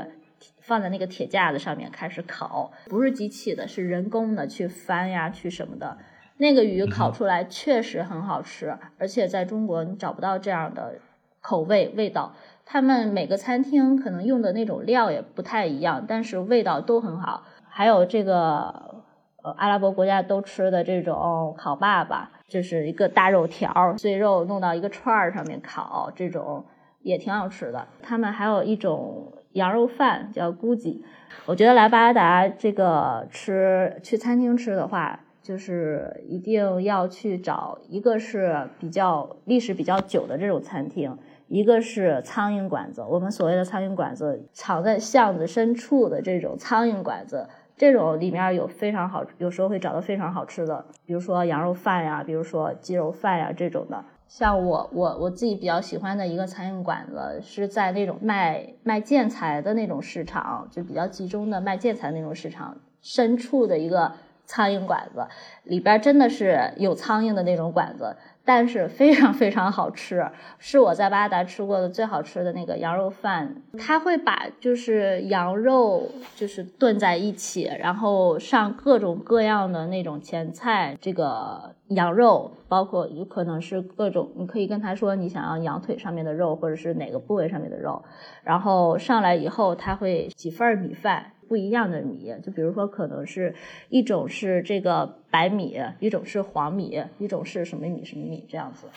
[0.67, 5.97] 放在那个铁架子上面开始烤，不是机器的，是人工的去翻呀去什么的。
[6.35, 10.95] 那个鱼烤出来确实很好吃，而且在中国你找不到这样的
[11.39, 12.33] 口味味道。
[12.65, 17.45] 他们每个餐厅可能用的那种料也不太一样，但是味道都很好。
[17.69, 19.03] 还有这个
[19.41, 26.65] 呃，阿拉伯国家都吃的这种烤爸爸，就是一个大肉条，碎肉弄到一个串儿上面烤，这种
[27.01, 27.87] 也挺好吃的。
[28.03, 31.01] 他们还有一种羊肉饭叫 Gucci。
[31.45, 41.17] 我觉得来巴达这个吃去餐厅吃的话，就是一定要去找一个是比较历史比较久的这种餐厅。
[41.47, 54.03] 一个是苍蝇馆子，我们所谓的苍蝇馆子，藏在巷子深处的这种苍蝇馆子，这种里面有非常好，有时候会找到非常好吃的，比如说羊肉饭呀，比如说鸡肉饭呀这种的。
[54.27, 64.11] 像我我我自己比较喜欢的一个苍蝇馆子，是在那种卖卖建材的那种市场，就比较集中的卖建材那种市场深处的一个
[64.45, 65.25] 苍蝇馆子，
[65.63, 68.15] 里边真的是有苍蝇的那种馆子。
[68.47, 70.25] 但是非常非常好吃，
[70.57, 73.61] 是我在巴达吃过的最好吃的那个羊肉饭。
[73.77, 80.97] 他会把就是羊肉就是炖在一起，然后上各种各样的那种前菜。
[81.01, 88.01] 这个羊肉包括有可能是各种，你可以跟他说你想要羊腿上面的肉，或者是哪个部位上面的肉。
[88.43, 91.33] 然后上来以后，他会几份米饭。
[91.47, 93.53] 不一样的米，就比如说，可能是
[93.89, 98.87] 一种是这个白米，一种是黄米，一种是什么米什么米这样子。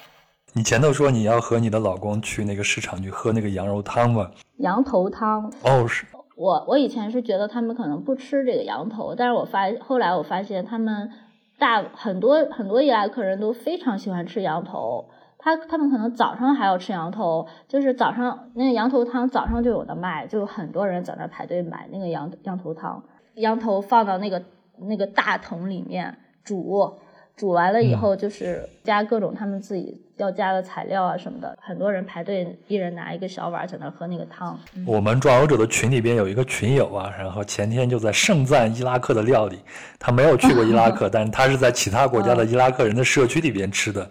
[0.52, 4.30] 你前头说你要和你的老公去那个市场去喝那个羊肉汤吗？
[4.58, 5.52] 羊头汤。
[5.62, 6.04] 哦，是。
[6.36, 11.10] 我我以前是觉得他们可能不吃这个羊头，但是我发后来我发现他们
[11.58, 15.10] 大很多很多伊拉克人都非常喜欢吃羊头，
[15.40, 23.02] 他他们可能早上还要吃羊头，就是早上那个羊头汤早上就有的卖，就很多人在那排队买那个羊羊头汤，
[23.34, 24.42] 羊头放到那个
[24.78, 26.98] 那个大桶里面煮。
[27.36, 31.56] 煮完了以后，就是加各种他们自己要加的材料啊什么的。
[31.58, 34.58] 很多人排队，一人拿一个小碗在那喝那个汤。
[34.86, 39.58] 我们壮游者的群里边有一个群友啊，然后前天就在盛赞伊拉克的料理。
[39.98, 44.06] 他没有去过伊拉克， 但是他是在其他国家的伊拉克人的社区里边吃的。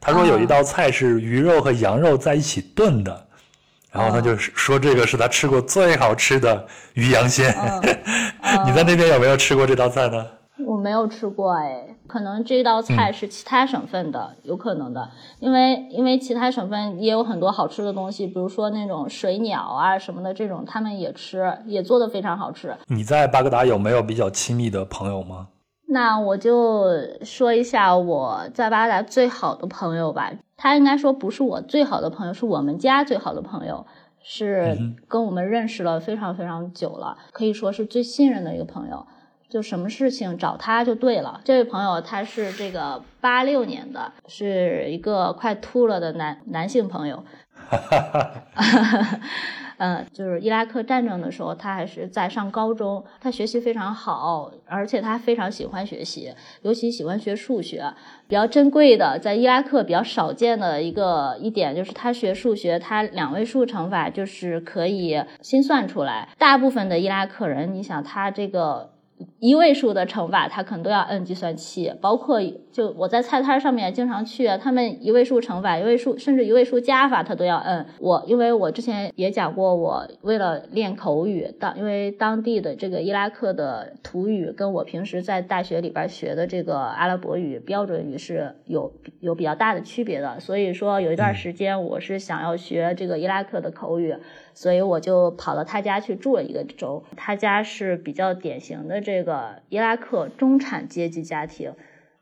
[0.00, 3.26] 他说有一道菜是鱼肉和羊肉在一起炖的，
[3.90, 7.54] 然后他就说这个是他吃过最好吃的鱼羊鲜。
[8.66, 10.26] 你在那边有没有吃过这道菜呢？
[10.64, 22.74] 我没有吃过哎，可能这道菜是其他省份的，有可能的，因为因为其他省份也有很多好吃的东西，比如说那种水鸟啊什么的，这种他们也吃，也做的非常好吃。
[22.86, 25.48] 你在巴格达有没有比较亲密的朋友吗？
[25.88, 26.90] 那我就
[27.22, 33.86] 说一下我在巴达最好的朋友吧，他应该说不是我最好的朋友，是我们家最好的朋友，
[34.22, 39.06] 是跟我们认识了非常非常久了，可以说是最信任的一个朋友。
[39.48, 41.40] 就什么事情找他就对了。
[41.44, 47.22] 这位朋友他是这个八六年的，是一个快秃了的男男性朋友。
[49.78, 53.04] 嗯，就是伊拉克战争的时候，他还是在上高中。
[53.20, 57.92] 他学习非常好，而且他非常喜欢学习，尤其喜欢学数学。
[58.28, 66.28] 比较珍贵的，在伊拉克比较少见的一个一点就是他学数学，他两位数乘法就是可以心算出来。
[66.38, 68.95] 大部分的伊拉克人，你想他这个。
[69.38, 72.40] 一位数的乘法，他可能都要摁计算器，包括
[72.72, 77.86] 就我在菜摊上面经常去，他们一位数乘法、一位数甚至一位数加法，他都要摁。
[78.00, 94.14] 我因为我之前也讲过，我为了练口语，当因为当地的这个伊拉克的土语跟我平时在大学里边学的这个阿拉伯语标准语是有有比较大的区别的，所以说有一段时间我是想要学这个伊拉克的口语。
[94.56, 97.04] 所以我就跑到他家去住了一个周。
[97.14, 101.74] 他家是比较典型的这个伊拉克中产阶级家庭，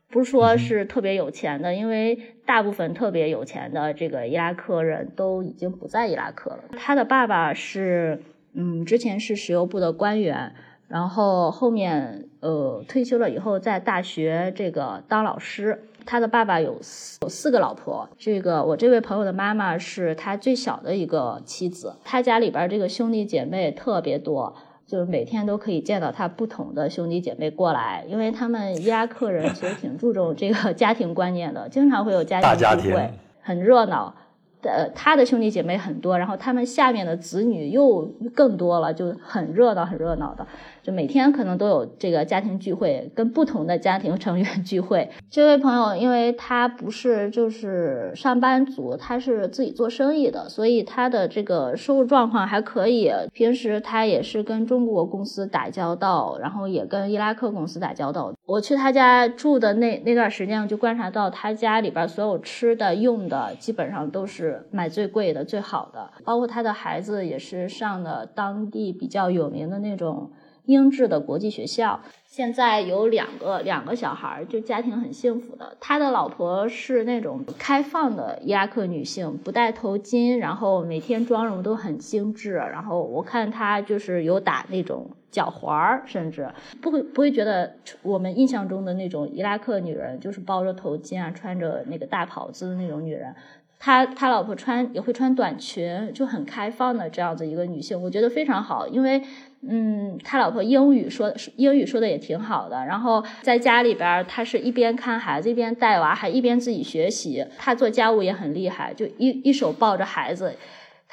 [0.09, 6.65] 不是说是特别有钱的，因为大部分特别有钱的这个伊拉克人都已经不在伊拉克了。
[6.77, 8.21] 他的爸爸是，
[8.53, 10.53] 嗯，之前是石油部的官员，
[10.89, 15.83] 然后后面呃退休了以后在大学这个当老师。
[16.05, 21.95] 他的爸爸有四有四个老婆，这个我这位朋友的妈妈是他最小的一个妻子。
[22.03, 34.15] 他家里边这个兄弟姐妹特别多，就是每天都可以见到他不同的兄弟姐妹过来，因为他们伊拉克人其实挺注重这个家庭观念的，经常会有家庭聚会，很热闹。
[34.61, 38.01] 呃，他的兄弟姐妹很多，然后他们下面的子女又
[38.33, 40.45] 更多了，就很热闹，很热闹的。
[40.81, 45.09] 就每天可能都有这个家庭聚会，跟不同的家庭成员 聚会。
[45.31, 53.11] 这位朋友，因为他不是就是上班族，他是自己做生意的，所以他的这个收入状况还可以。
[53.33, 58.31] 平时他也是跟中国公司打交道，然后也跟伊拉克公司打交道。
[58.45, 66.11] 我去他家住的那那段时间，就观察到他家里边所有吃的用的，基本上都是买最贵的、最好的。
[66.23, 70.31] 包括他的孩子也是上的当地比较有名的那种。
[70.67, 75.77] 英制的国际学校，现在有两个两个小孩，就家庭很幸福的。
[75.79, 82.53] 他的老婆是那种开放的伊拉克女性，不戴头巾，然后每天妆容都很精致。
[82.53, 86.49] 然后我看她就是有打那种脚环儿，甚至
[86.81, 93.35] 不会不会觉得我们印象中的那种伊拉克女人就是包着头巾啊，穿着那个大袍子的那种女人。
[93.79, 99.21] 他他老婆穿也会穿短裙，就很开放的这样子一个女性，我觉得非常好，因为。
[99.67, 107.43] 嗯，他老婆英语说英语说的也挺好的，然后在家里边，他是一边看孩子一边带娃，还一边自己学习。
[107.57, 110.53] 他做家务也很厉害，就一一手抱着孩子。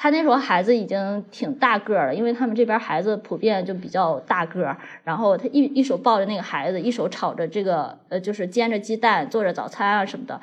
[0.03, 4.77] 他那时候孩子已经挺大个儿了，因为他们这边孩子普遍就比较大个儿。
[5.05, 10.37] 然后他一一手抱着那个孩子，一手炒着这个呃，就是煎着鸡蛋，做着早餐啊什么的。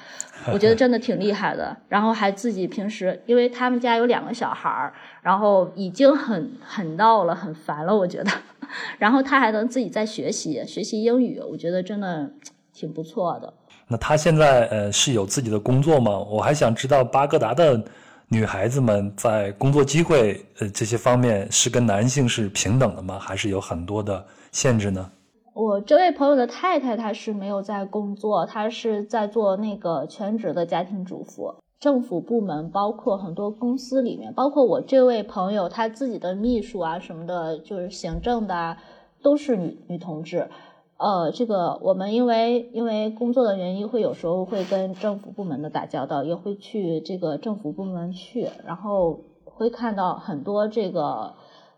[0.50, 1.76] 我觉得真的挺厉害的。
[1.90, 8.30] 然后还自己平时，因为他们家有两个小孩儿，然后已经很很闹了，很烦了，我觉得。
[8.96, 12.30] 然后他还能自己在学习学习英语，我觉得真的
[12.72, 13.52] 挺不错的。
[13.88, 16.18] 那他现在呃是有自己的工作吗？
[16.18, 17.78] 我还想知道巴格达的。
[18.33, 23.18] 女孩子们在工作机会呃这些方面是跟男性是平等的吗？
[23.18, 25.11] 还是有很多的限制呢？
[25.53, 31.53] 我这位朋友的太太她是没有在工作，她是在做那个全职的家庭主妇。
[31.81, 38.76] 政府部门，包括很多公司里面，包括我这位朋友他自己的秘书啊什么的，就是行政的，
[39.22, 40.49] 都是女女同志。
[41.01, 51.32] 呃，这个我们因为因为工作的原因，会有时候会跟政府部门的打交道，也会去这个政府部门去，然后会看到很多这个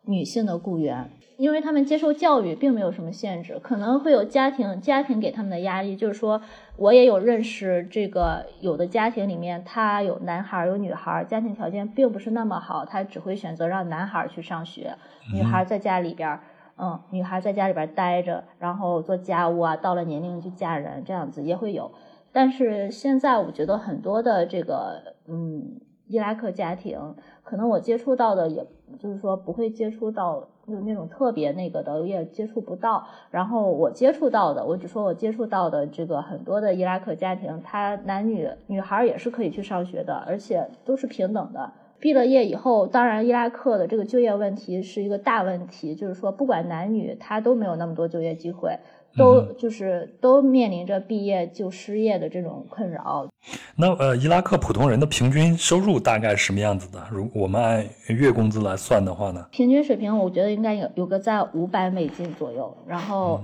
[0.07, 6.43] 女性的雇员，因为他们接受教育并没有什么限制，可能会有家庭家庭给他们的压力，就是说
[6.77, 14.97] 我也有认识这个有的家庭里面，他有男孩有女孩，家庭条件并不是那么好，他只会选择让男孩去上学，
[15.33, 16.29] 女孩在家里边。
[16.29, 16.41] 嗯，
[16.77, 21.91] 嗯女孩在家里边待着，然后做家务啊，到了年龄就嫁人，这样子也会有。
[22.33, 27.15] 但是现在我觉得很多的这个，嗯，伊拉克家庭，
[27.45, 28.67] 可能我接触到的，也
[28.99, 33.07] 就是说不会接触到就那种特别那个的，我也接触不到。
[33.31, 41.71] 然后我接触到的，我只说我接触到的这个很多的伊拉克家庭，他男女女孩也是可以去上学的，而且都是平等的。
[42.03, 48.77] 毕了业以后，当然伊拉克的这个就业问题是一个大问题，就是说不管男女，他都没有那么多就业机会，
[49.17, 53.29] 都就是都面临着毕业就失业的这种困扰。
[53.77, 57.01] 那呃，伊拉克普通人的平均收入大概什么样子的？
[57.09, 59.47] 如我们按月工资来算的话呢？
[59.53, 63.41] 平均水平我觉得应该有有个在五百美金左右，然后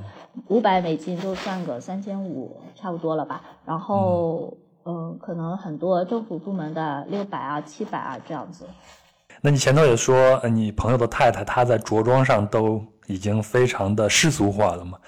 [0.49, 3.41] 五百美金就算个三千五，差不多了吧？
[3.65, 4.53] 然后。
[4.53, 4.59] 嗯，
[5.18, 8.66] 可能很多政府部门的六百啊、七百啊这样子。
[9.41, 14.99] 那你前头也说，你朋友的太太她在着装上都已经非常的世俗化了嘛？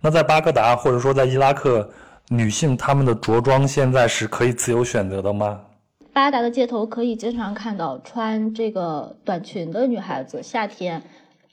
[0.00, 1.90] 那在巴格达或者说在伊拉克，
[2.28, 5.60] 女性她们的着装现在是可以自由选择的吗？
[6.12, 11.02] 巴格达的街头可以经常看到穿这个短裙的女孩子，夏天，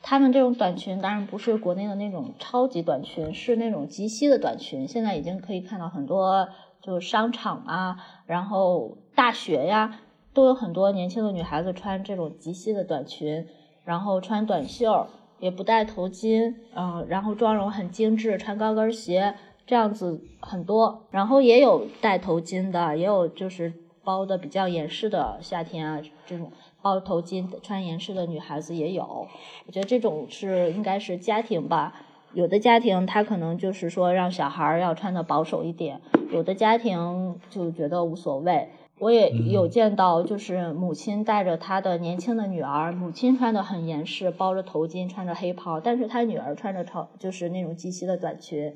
[0.04, 6.48] 她们这种短裙当然不是国内的那种超级短裙，是那种及膝的短裙，现在已经可以看到很多。
[6.82, 10.00] 就商场啊，然后大学呀，
[10.34, 13.48] 都有很多年轻的女孩子穿这种及膝的短裙，
[13.84, 15.08] 然后穿短袖，
[15.40, 21.06] 也不戴头巾，嗯，然后妆容很精致，穿高跟鞋，这样子很多。
[21.12, 23.74] 然后也有戴头巾的，也有就是
[24.04, 26.52] 包的比较严实的，夏天啊这种
[26.82, 29.28] 包头巾穿严实的女孩子也有。
[29.68, 31.94] 我觉得这种是应该是家庭吧。
[32.34, 36.00] 有的家庭他可能就是说让小孩要穿的保守一点，
[36.32, 38.70] 有的家庭就觉得无所谓。
[39.00, 48.76] 我也有见到，就是母亲带着她的年轻的女儿，母亲穿的很严实，包着头巾，穿着黑袍，但是她女儿穿着长就是那种及膝的短裙。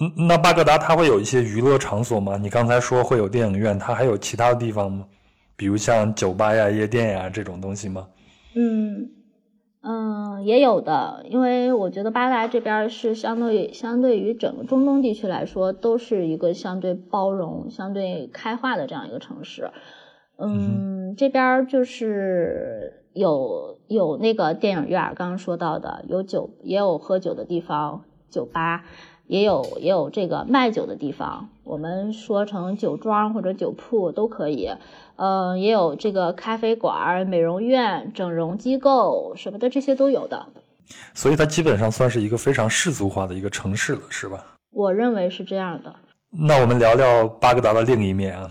[0.00, 2.36] 嗯，那巴格达它会有一些娱乐场所吗？
[2.36, 5.06] 你刚才说会有电影院，它还有其他的地方吗？
[5.54, 8.08] 比如像酒吧呀、夜店呀这种东西吗？
[8.56, 9.21] 嗯。
[9.84, 19.70] 嗯，也有的，因为我觉得巴达这边是相对相对于整个中东地区来说，都是一个相对包容、相对开化的这样一个城市。
[20.38, 28.84] 嗯，这边就是有有那个电影院，刚刚说到的，有酒也有喝酒的地方，酒吧。
[29.28, 34.68] 也有也有这个卖酒的地方，我们说成酒庄或者酒铺都可以。
[35.16, 40.46] 嗯，也有这个咖啡馆、美容院、整容机构什么的，这些都有的。
[41.14, 44.44] 所以它基本上算是一个非常世俗化的一个城市了，是吧？
[44.70, 45.94] 我认为是这样的。
[46.30, 48.50] 那我们聊聊巴格达的另一面啊，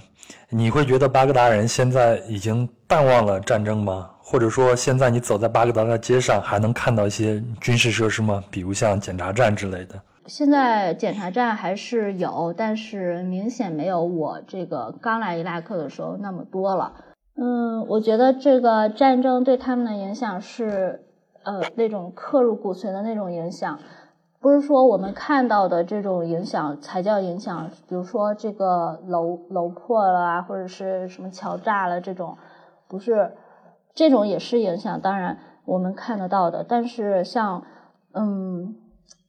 [0.49, 4.09] 你会觉得巴格达人现在已经淡忘了战争吗？
[4.19, 8.41] 或者说，现在你走在巴格达的街上，还能看到一些军事设施吗？
[8.49, 10.01] 比如像检查站之类的。
[10.31, 16.93] 现在检查站还是有，但是明显没有我这个刚来伊拉克的时候那么多了。
[17.35, 21.03] 嗯，我觉得这个战争对他们的影响是，
[21.43, 23.77] 呃，那种刻入骨髓的那种影响，
[24.39, 27.69] 不是说我们看到的这种影响才叫影响。
[27.89, 32.37] 比如说这个楼楼破了啊，或者是什么桥炸了这种，
[32.87, 33.33] 不是，
[33.93, 35.01] 这种也是影响。
[35.01, 37.63] 当然我们看得到的，但是像，
[38.13, 38.77] 嗯。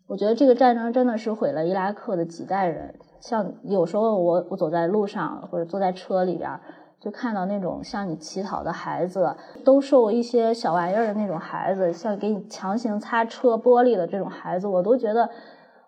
[0.06, 2.94] 我觉得这个战争真的是毁了伊拉克的几代人。
[3.20, 6.50] 像有时候我我走在路上或者坐在车里边，
[7.00, 9.34] 就看到那种向你乞讨的孩子，
[9.64, 15.30] 兜售一些小玩意儿的那种孩子，像给你强行擦车玻璃的这种孩子，我都觉得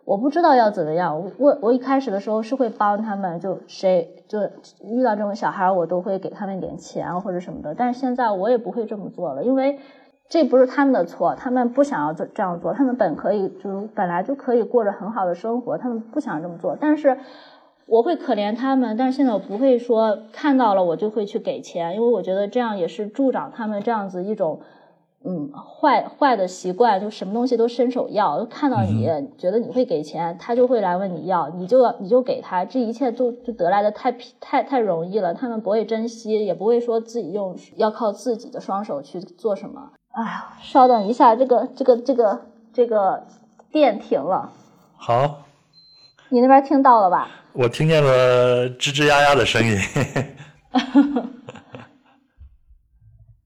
[0.05, 1.33] 我不知道要怎么样。
[1.39, 4.39] 我我一开始的时候是会帮他们，就谁就
[4.85, 7.75] 遇到这种小孩，我都会给他们点钱或者什么的。
[7.75, 9.79] 但是现在我也不会这么做了，因为。
[10.29, 16.77] 这不是他们的错，他们不想要这这样做，他们本可以就是本来就可以过着很好的生活，他们不想这么做。
[16.81, 17.16] 但是
[17.87, 24.61] 我会可怜他们，但是现在我不会说看到了我就会去给钱，因为我觉得这样也是助长他们这样子一种
[25.27, 29.07] 嗯，坏坏的习惯，就什么东西都伸手要，看到你
[29.39, 39.93] 觉得你会给钱，他就会来问你要，你就你就给他，这一切都就得来的太太太容易了，他们不会珍惜，也不会说自己用要靠自己的双手去做什么。
[40.15, 42.41] 哎呀，稍等一下，这个这个这个
[42.73, 43.27] 这个
[43.73, 44.53] 电停了。
[44.97, 45.43] 好，
[46.29, 47.29] 你那边听到了吧？
[47.53, 49.77] 我听见了吱吱呀呀的声音。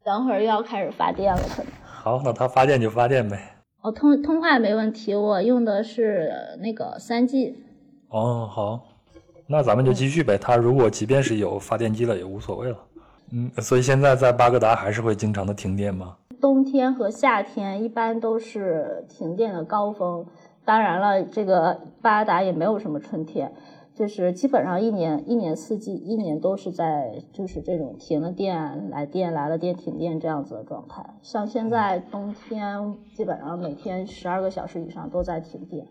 [0.04, 1.72] 等会儿又要开始发电了，可能。
[1.82, 3.56] 好，那它发电就发电呗。
[3.80, 7.56] 哦，通通话没问题，我用的是那个三 G。
[8.08, 8.86] 哦，好，
[9.46, 10.36] 那咱们就继续呗。
[10.36, 12.78] 它如果即便是有发电机了，也无所谓了。
[13.32, 16.14] 嗯，所以现在在巴格达还是会经常的停电吗？
[16.40, 20.26] 冬天和夏天一般都是停电的高峰。
[20.64, 23.52] 当然了，这个巴格达也没有什么春天。
[23.94, 31.04] 就是基本上一年一年四季一年都是在就是这种停了电来电来了电停电这样子的状态。
[31.20, 35.84] 像现在冬天基本上每天十二个小时以上都在停电。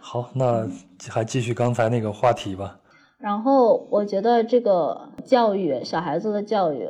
[0.00, 0.68] 好，那
[1.08, 2.80] 还继续刚才那个话题吧。
[3.18, 6.88] 然后我觉得这个教育小孩子的教育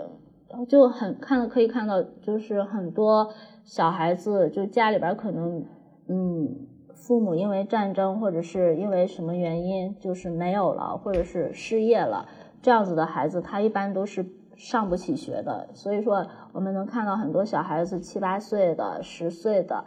[0.68, 3.32] 就很看可以看到，就是很多
[3.64, 5.64] 小孩子就家里边可能
[6.08, 6.66] 嗯。
[6.94, 12.28] 父母因为战争或者是因为什么原因，就是没有了，或者是失业了，
[12.62, 14.24] 这样子的孩子，他一般都是
[14.54, 15.68] 上不起学的。
[15.74, 19.84] 所以说，我们能看到很多小孩子七八岁的、十岁的，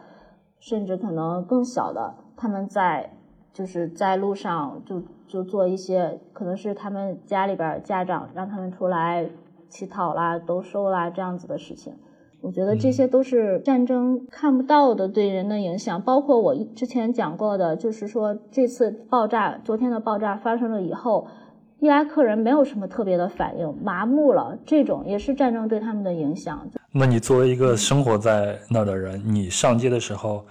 [0.60, 3.10] 甚至可能更小的，他们在
[3.54, 9.30] 就是在路上就就做一些，可能是他们家里边家长让他们出来
[9.76, 11.94] 乞讨啦、兜售啦这样子的事情。
[12.40, 21.28] 我觉得这些都是战争看不到的对人的影响，包括我之前讲过的，就是说这次爆炸，昨天的爆炸发生了以后，
[21.80, 26.66] 伊拉克人没有什么特别的反应，麻木了，这种也是战争对他们的影响。
[26.94, 30.46] 那你作为一个生活在那儿的人，你上街的时候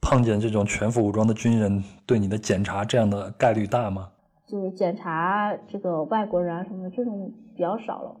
[0.00, 4.08] 碰见这种全副武装的军人对你的检查，这样的概率大吗？
[4.46, 8.16] 就是检查这个外国人啊什么的，这种比较少了。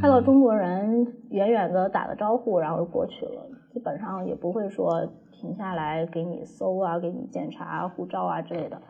[0.00, 8.80] 看到中国人远远的打个招呼，然后就过去了，基本上也不会说停下来给你搜啊，给你检查护照啊之类的。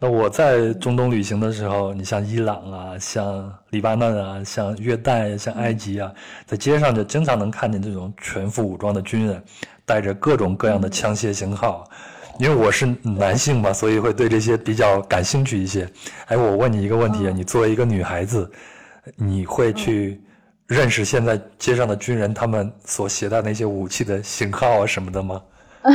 [0.00, 6.10] 那我在中东旅行的时候，你像伊朗啊，像黎巴嫩啊，像约旦、像埃及啊，
[6.46, 9.42] 在街上就经常能看见这种全副武装的军人，
[9.84, 11.84] 带着各种各样的枪械型号。
[12.38, 15.86] 因为我是男性嘛，所以会对这些比较感兴趣一些。
[16.26, 18.50] 哎，我问你一个问题啊，你作为一个女孩子，
[19.14, 20.18] 你会去？
[20.68, 25.40] 认识现在街上的军人，他们所携带那些武器的型号啊什么的吗？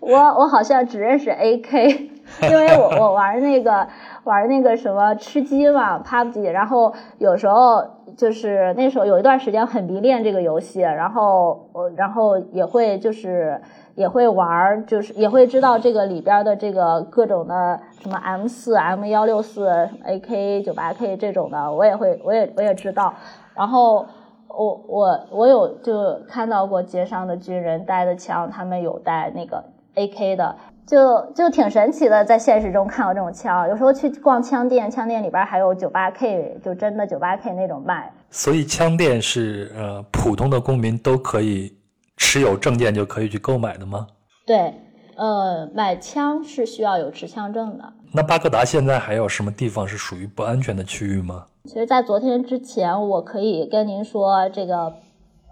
[0.00, 2.08] 我我好像只认识 AK，
[2.42, 3.86] 因为我 我玩那个
[4.24, 7.80] 玩那个什么吃鸡嘛，PUBG，然后有时候
[8.16, 13.58] 就是那时候有一段时间很迷恋这个游戏，然后我然后也会就是
[13.94, 23.14] 也会玩，就是也会知道这个里边的这个各种的什么 M 四、M 幺六四、AK 九八 K 这种的，我也会我也我也知道。
[23.56, 24.06] 然后
[24.48, 33.68] 我我我有就看到过街上的军人带的枪，他们有带那个 AK 的，就就挺神奇的，在现实中看到这种枪。
[33.68, 38.12] 有时候去逛枪店，枪店里边还有 98K，就真的 98K 那种卖。
[38.30, 41.76] 所以枪店是呃普通的公民都可以
[42.16, 44.06] 持有证件就可以去购买的吗？
[44.44, 44.74] 对，
[45.16, 47.92] 呃，买枪是需要有持枪证的。
[48.12, 51.44] 那巴格达现在还有什么地方是属于不安全的区域吗？
[51.66, 54.96] 其实，在昨天之前，我可以跟您说，这个，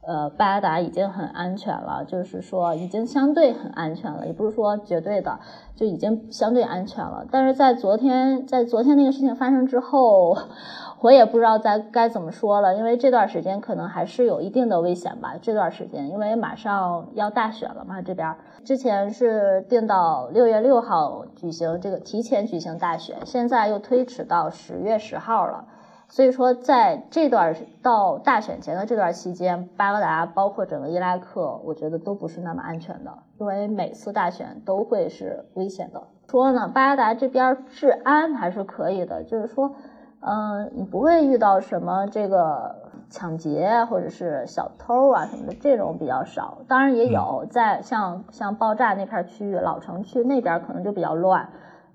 [0.07, 5.41] 呃，巴达已经很安全了，就是说已经相对很安全了，也不是说绝对的，
[5.75, 7.25] 就已经相对安全了。
[7.31, 10.37] 但是在昨天，在昨天那个事情发生之后，
[11.01, 15.37] 我也不知道该该怎么说了，因为这段时间可能还是有一定的危险吧。
[15.41, 18.37] 这段时间，因为马上要大选了嘛，这边
[18.67, 25.65] 之前是定到六月六号举行这个提前举行大选，现在又推迟到十月十号了。
[26.13, 36.03] 所以说，在这段到大选前的这段期间，巴格达包括整个伊拉克，我觉得都不是那么安全的，因为每次大选都会是危险的。
[36.29, 39.75] 说呢，巴格达这边治安还是可以的，就是说，
[40.21, 42.77] 嗯，你不会遇到什么这个
[43.09, 46.59] 抢劫或者是小偷啊什么的，这种比较少。
[46.69, 51.49] 当然也有，在像像爆炸那片区域老城区那边可能就比较乱，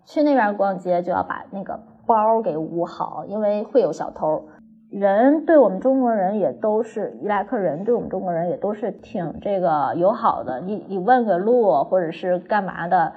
[0.05, 1.80] 去那边逛街就要把那个。
[2.07, 4.45] 包给捂好，因为会有小偷。
[4.89, 10.61] 人对我们中国人也都是伊拉克人，对我们中国人也都是挺这个友好的。
[10.61, 13.11] 你你问个路或者是干嘛的，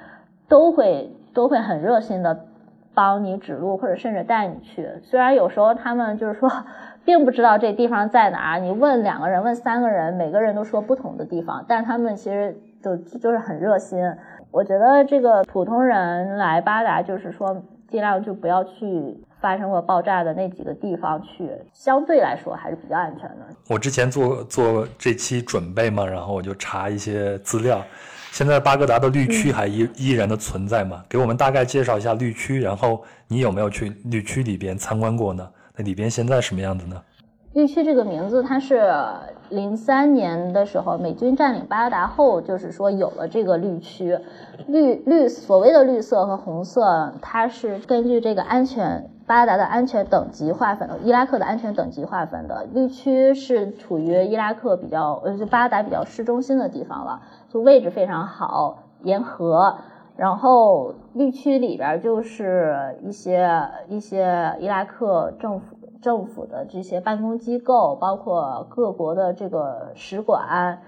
[0.48, 2.46] 都会都会很热心的
[2.92, 4.88] 帮你指路，或者甚至带你去。
[5.04, 6.50] 虽然有时候他们就是说
[7.04, 8.58] 并不知道这地方在哪儿。
[8.58, 14.04] 你问两个人，问三个人，每个人都说不同的地方，但他们其实就就是很热心。
[14.50, 23.46] 我觉得这个普通人来巴达，就是说尽量就不要去发生过爆炸的那几个地方去，相对来说还是比较安全的。
[23.68, 27.84] 我之前做做这期准备嘛，然后我就查一些资料。
[28.32, 31.02] 现在巴格达的绿区还依依然的存在吗？
[31.08, 35.48] 给我们大概介绍一下绿区，然后你有没有去绿区里边参观过呢？
[35.76, 37.02] 那里边现在什么样子呢？
[37.52, 38.92] 绿区这个名字，它是
[39.48, 44.16] 零三年的时候美军占领巴格达后，就是说有了这个绿区。
[44.68, 52.68] 绿绿所谓的绿色和红色，它是根据这个安全巴格达的安全等级划分的，伊拉克的安全等级划分的。
[52.72, 57.20] 绿区是处于伊拉克比较呃就巴格达比较市中心的地方了。
[57.48, 59.78] 就位置非常好，沿河，
[60.14, 63.50] 然后绿区里边就是一些
[63.88, 70.80] 一些伊拉克政府政府的这些办公机构，包括各国的这个使馆，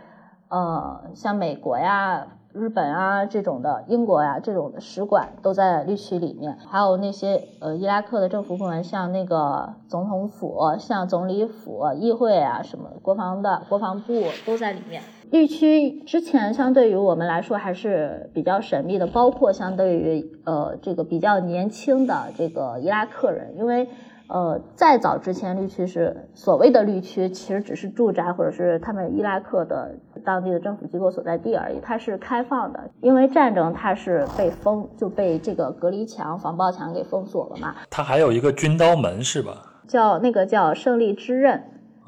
[0.49, 15.03] 呃，像美国呀、日本啊这种的，英国呀这种的使馆都在绿区里面，还有那些呃伊拉克的政府部门，像那个总统府、像总理府、议会啊什么国防的国防部都在里面。
[15.31, 23.89] 绿区之前相对于我们来说还是比较神秘的，包括相对于呃这个比较年轻的这个伊拉克人，因为
[24.33, 37.74] 呃再早之前绿区是所谓的绿区，其实只是住宅或者是他们伊拉克的当地的政府机构所在地而已，它是开放的，因为战争它是被封就被这个隔离墙防爆墙给封锁了嘛。
[37.91, 39.53] 它还有一个军刀门是吧？
[39.87, 41.62] 叫那个叫胜利之刃，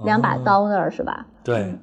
[0.06, 1.26] 两把刀那儿是吧？
[1.44, 1.78] 对。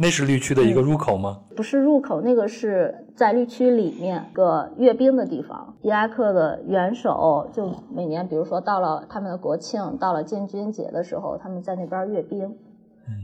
[0.00, 1.40] 那是绿区的一个入口吗？
[1.56, 5.74] 不是入口，那个是在绿区里面个阅兵的地方。
[5.82, 12.56] 伊拉克的元首就每年，比如说到了他们的国庆，到了建军节的时候，他们在那边阅兵。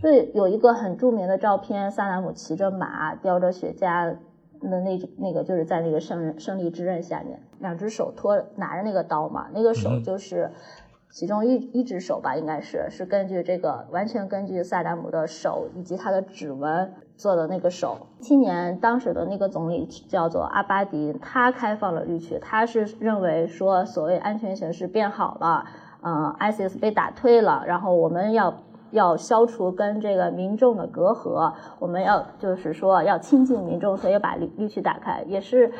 [0.03, 4.16] 对，有一个很著名的照片，萨达姆骑着马，叼着雪茄
[4.61, 10.51] 的那那个，就是在那个胜胜利之刃下面，两只手托拿着那个刀嘛，那个手就是。
[11.15, 18.09] 其中一一只手吧，应该是是根据这个完全根据萨达姆的手以及他的指纹做的那个手。
[18.19, 25.65] 今年当时的那个总理叫做阿巴迪，他开放了绿区，他是认为说所谓安全形势变好了，
[26.03, 28.53] 嗯，ISIS 被打退了，然后我们要
[28.91, 35.71] 要消除跟这个民众的隔阂，我们要就是说要亲近民众，所以把绿绿区打开，也是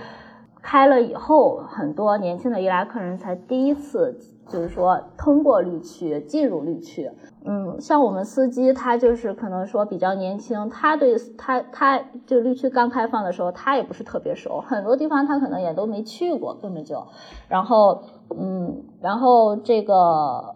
[0.63, 4.17] 开了以后，很多年轻的伊拉克人才第一次。
[4.47, 7.11] 就是说，通过绿区进入绿区，
[7.45, 17.07] 嗯，像我们司机，他就是可能说比较年轻，他对他他就绿区刚开放的时候，他也不是特别熟，很多地方他可能也都没去过，根本就，
[17.49, 18.03] 然后，
[18.39, 20.55] 嗯，然后这个，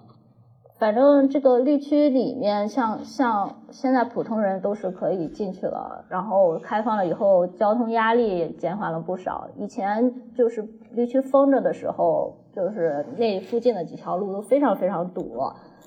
[0.78, 12.34] 反正这个绿区里面，像像现在普通人都是可以进去了，然后开放了以后，交通压力减缓了不少，以前就是绿区封着的时候。
[12.59, 15.41] 就是那附近的几条路都非常非常堵，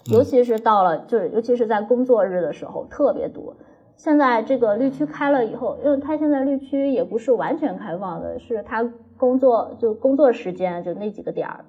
[0.09, 3.53] 尤其是到了就是尤其是在工作日的时候特别堵。
[3.97, 11.65] 现在这个绿区开了以后，因为它现在绿区也不是完全开放的，是它工作就工作时间就那几个点儿，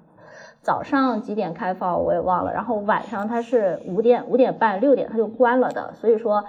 [0.61, 6.45] 早上几点开放我也忘了，然后晚上它是五点五点半六点它就关了的，所以说。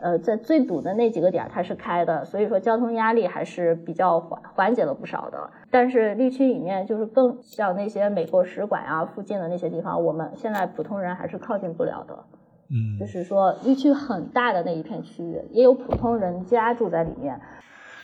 [0.00, 5.50] 呃，在最堵的那几个点它是开的，所以说交通压力还是比较缓缓解了不少的。
[5.70, 12.16] 但是绿区里面就是更像那些美国使馆啊附近的那些地方，我们现在普通人还是靠近不了的。
[12.70, 17.40] 嗯，就是说绿区很大的那一片区域，也有普通人家住在里面。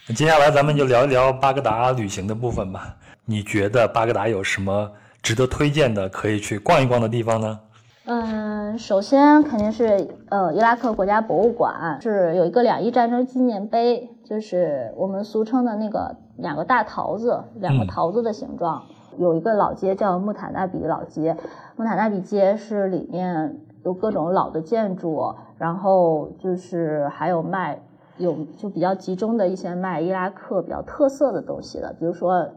[0.09, 2.97] 那接下来咱们就聊一聊巴格达旅行的部分吧。
[3.25, 4.91] 你觉得巴格达有什么
[5.23, 7.61] 值得推荐的可以去逛一逛的地方呢？
[8.07, 18.83] 嗯，首先肯定是呃，伊拉克国家博物馆是有一个两伊战争纪念碑，就是我们俗称的那个两个大桃子，两个桃子的形状。
[19.17, 21.35] 有一个老街叫穆塔纳比老街，
[21.77, 27.81] 穆塔纳比街是里面有各种老的建筑，然后就是还有卖
[28.19, 32.51] 有就比较集中的一些卖伊拉克比较特色的东西的，比如说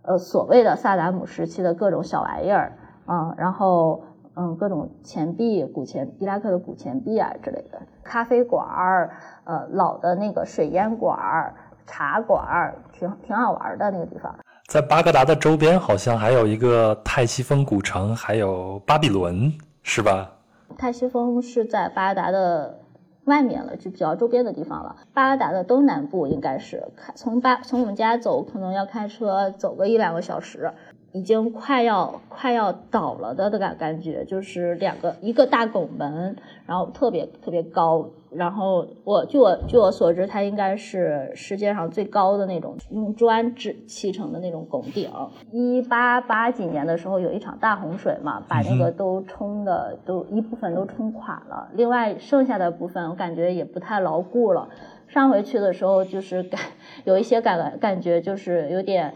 [0.00, 2.72] 呃所谓的萨达姆时期的各种小玩意儿
[3.04, 4.00] 啊，然后。
[4.40, 9.10] 嗯，各种钱币、古钱，伊拉克的古钱币啊之类的，咖啡馆儿，
[9.42, 11.52] 呃，老的那个水烟馆儿、
[11.88, 14.32] 茶馆儿，挺挺好玩的那个地方。
[14.68, 20.30] 在巴格达的周边，好像还有一个泰西峰古城，还有巴比伦，是吧？
[20.76, 22.78] 泰西峰是在巴格达的
[23.24, 24.94] 外面了，就比较周边的地方了。
[25.12, 30.70] 巴格达的东南部应该是开从巴从我们家走，可能要开车走个一两个小时。
[31.18, 45.10] 已经快要快要倒了的的感感觉，就是两个一个大拱门，然后特别特别高，然后我据我据我所知，它应该是世界上最高的那种用砖制砌成的那种拱顶。
[45.50, 54.68] 一八八几年的时候有一场大洪水嘛，把那个都冲的都一部分都冲垮了，另外剩下的部分我感觉也不太牢固了。
[55.08, 56.60] 上回去的时候就是感
[57.04, 59.12] 有一些感感觉就是有点。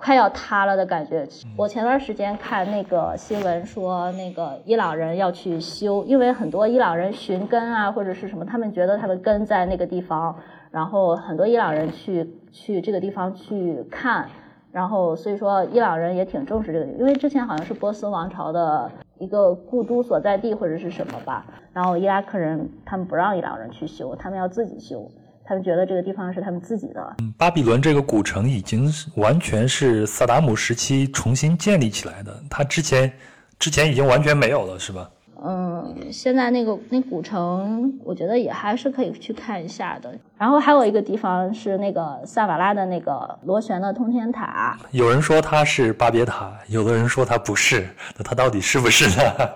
[0.00, 1.28] 快要塌了的感觉。
[1.58, 10.34] 我前段时间看那个新闻说，那个伊朗人要去修，因为很多伊朗人寻根啊，或者是什么，他们觉得他的根在那个地方，
[10.70, 14.26] 然后很多伊朗人去去这个地方去看，
[14.72, 21.44] 然后所以说伊朗人也挺重视这个，因为之前好像是波斯王朝的一个故都所在地或者是什么吧，
[21.74, 25.10] 然后伊拉克人他们不让伊朗人去修，他们要自己修。
[25.50, 27.16] 他们觉得这个地方是他们自己的。
[27.18, 33.12] 嗯，巴比伦这个古城已经完全是萨达姆时期重新建立起来的，它之前
[33.58, 35.10] 之前已经完全没有了，是吧？
[35.44, 40.14] 嗯，现在那个那古城，我觉得也还是可以去看一下的。
[40.38, 49.50] 然后还有一个地方是那个萨瓦拉的那个螺旋的通天塔，有人说它是巴别塔，有的人说它不是，那它到底是不是呢？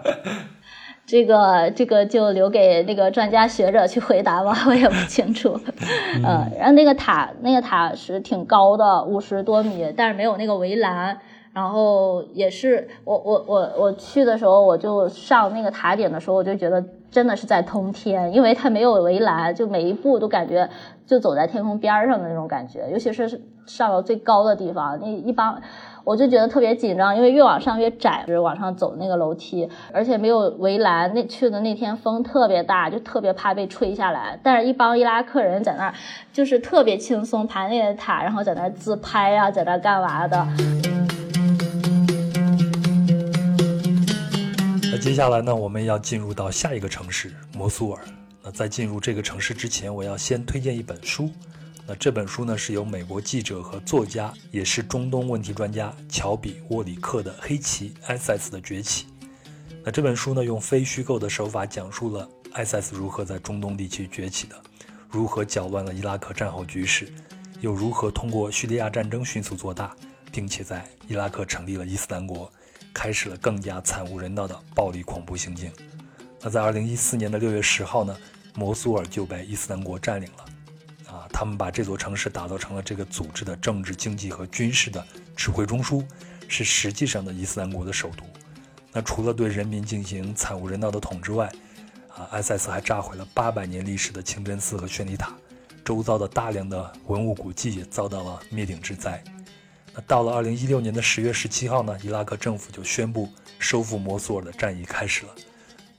[1.06, 5.60] 这个这个就留给那个专家学者去回答吧， 我也不清楚。
[6.24, 11.18] 嗯，然后那个塔，那个塔是挺高的，五十多米，但是没有那个围栏。
[11.52, 20.68] 然后也是我我我我去的时候，我就上那个塔顶的时候，我就觉得真的是在通天，因为它没有围栏，就每一步都感觉
[21.06, 22.90] 就走在天空边上的那种感觉。
[22.90, 25.62] 尤其是上到最高的地方，那一般。
[26.04, 31.10] 我就觉得特别紧张，因为越往上越窄，就是往上走那个楼梯，而且没有围栏。
[31.14, 34.38] 那去的那天风特别大，就特别怕被吹下来。
[34.42, 35.94] 但是，一帮伊拉克人在那儿，
[36.30, 40.46] 就是特别轻松爬那个塔，然后在那儿自拍啊，在那儿干嘛的。
[44.92, 48.00] 那接下来呢，我们要进入到下一个城市摩苏尔。
[48.42, 51.30] 那在进入这个城市之前，我要先推荐一本书。
[51.86, 59.04] 那这本书呢，是由美国记者和作家，也是中东问题专家乔比沃里克的《黑旗 ISIS 的崛起》。
[59.84, 64.56] 那这本书呢，用非虚构的手法讲述了 ISIS 如何在中东地区崛起的，
[65.10, 67.12] 如何搅乱了伊拉克战后局势，
[67.60, 69.94] 又如何通过叙利亚战争迅速做大，
[70.32, 72.50] 并且在伊拉克成立了伊斯兰国，
[72.94, 75.70] 开始了更加惨无人道的暴力恐怖行径。
[76.40, 78.16] 那在2014年的6月10号呢，
[78.54, 80.46] 摩苏尔就被伊斯兰国占领了。
[81.36, 85.04] 他们把这座城市打造成了这个组织的政治、经济和军事的
[85.34, 86.06] 指挥中枢，
[86.46, 88.24] 是实际上的伊斯兰国的首都。
[88.92, 91.50] 那除了对人民进行惨无人道的统治外，
[92.16, 95.34] 啊，ISIS 还炸毁了八百年历史的清真寺和宣礼塔，
[95.84, 99.20] 周遭的大量的文物古迹也遭到了灭顶之灾。
[99.92, 103.28] 那到了二零一六年的十月十七号呢，伊拉克政府就宣布
[103.58, 105.34] 收复摩苏尔的战役开始了。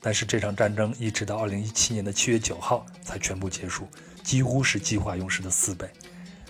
[0.00, 3.86] 但是这场战争一直到二零一七年的七月九号才全部结束。
[4.26, 5.88] 几乎是计划用时的四倍。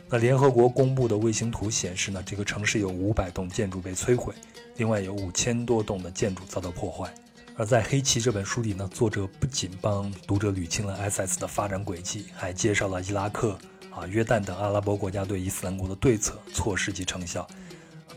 [0.09, 4.33] 那联合国公布的卫星图显示呢，这个城市有五百栋建筑被摧毁，
[4.77, 7.12] 另外有五千多栋的建筑遭到破坏。
[7.55, 13.59] 而在《黑旗》这本书里呢，作者不仅帮读者捋清了 SS 的发展轨迹，还介绍了伊拉克、
[13.91, 17.47] 啊约旦等阿拉伯国家对伊斯兰国的对策、措施及成效，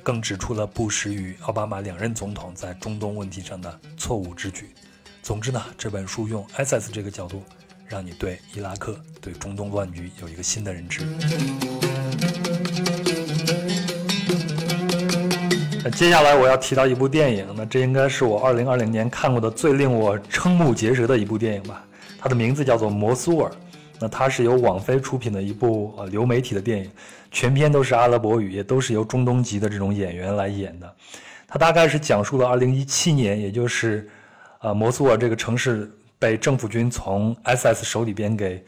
[0.01, 4.69] 更指出了布什与奥巴马两任总统在中东问题上的错误之举。
[5.21, 7.43] 总之呢，这本书用 SS 这个角度。
[7.89, 11.01] 让你对伊拉克、对中东乱局有一个新的认知。
[15.83, 21.83] 那接下来我要提到一部电影，那这应该是我2020年看过的最令我瞠目结舌的一部电影吧。
[22.19, 23.49] 它的名字叫做《摩苏尔》，
[23.99, 26.91] 那它是由网飞出品的一部呃流媒体的电影，
[27.31, 30.95] 全篇都是阿拉伯语，也都是由中东籍的这种演员来演的。
[31.47, 34.07] 它大概是讲述了2017年，也就是
[34.61, 35.91] 呃摩苏尔这个城市。
[36.19, 38.63] 被政府军从 SS 手里边给，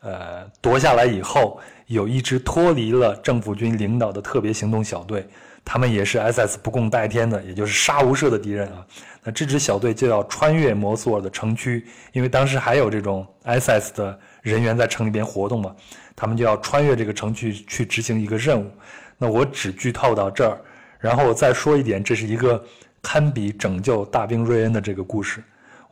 [0.00, 5.28] 呃夺下来以后，有一支脱离了政府军领导的特别行动小队，
[5.64, 8.84] 他们也是 SS 不共戴天的，也就是杀无赦的敌人啊。
[9.22, 15.74] 那这支小队就要穿越摩苏尔的城区，因为当时还有这种 SS 的人员在城里边活动嘛，
[16.16, 18.70] 他们就要穿越这个城区去执行一个任务。
[19.16, 20.58] 那我只剧透到这儿，
[20.98, 22.62] 然后我再说一点，这是一个
[23.02, 25.42] 堪比拯救大兵瑞恩的这个故事。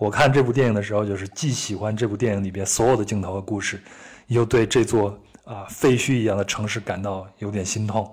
[0.03, 3.81] 我看这部电影的时候，就是既喜欢这部电影里边所有的镜头和故事，
[4.27, 8.13] 又对这座啊废墟一样的城市感到有点心痛。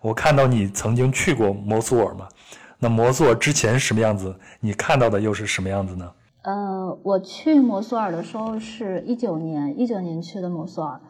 [0.00, 2.28] 我看到你曾经去过摩苏尔吗？
[2.78, 4.38] 那摩苏尔之前什么样子？
[4.60, 6.12] 你看到的又是什么样子呢？
[6.42, 11.00] 呃，我去摩苏尔的时候是一九年，一九年去的摩苏尔。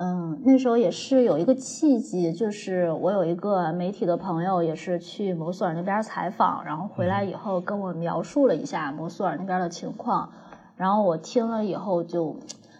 [0.00, 10.30] 嗯，那时候也是有一个契机，就是我有一个媒体的朋友，也是去摩苏尔那边采访，然后回来以后跟我描述了一下摩苏尔那边的情况，
[10.76, 12.36] 然后我听了以后就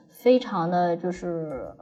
[0.09, 1.75] 非常的就是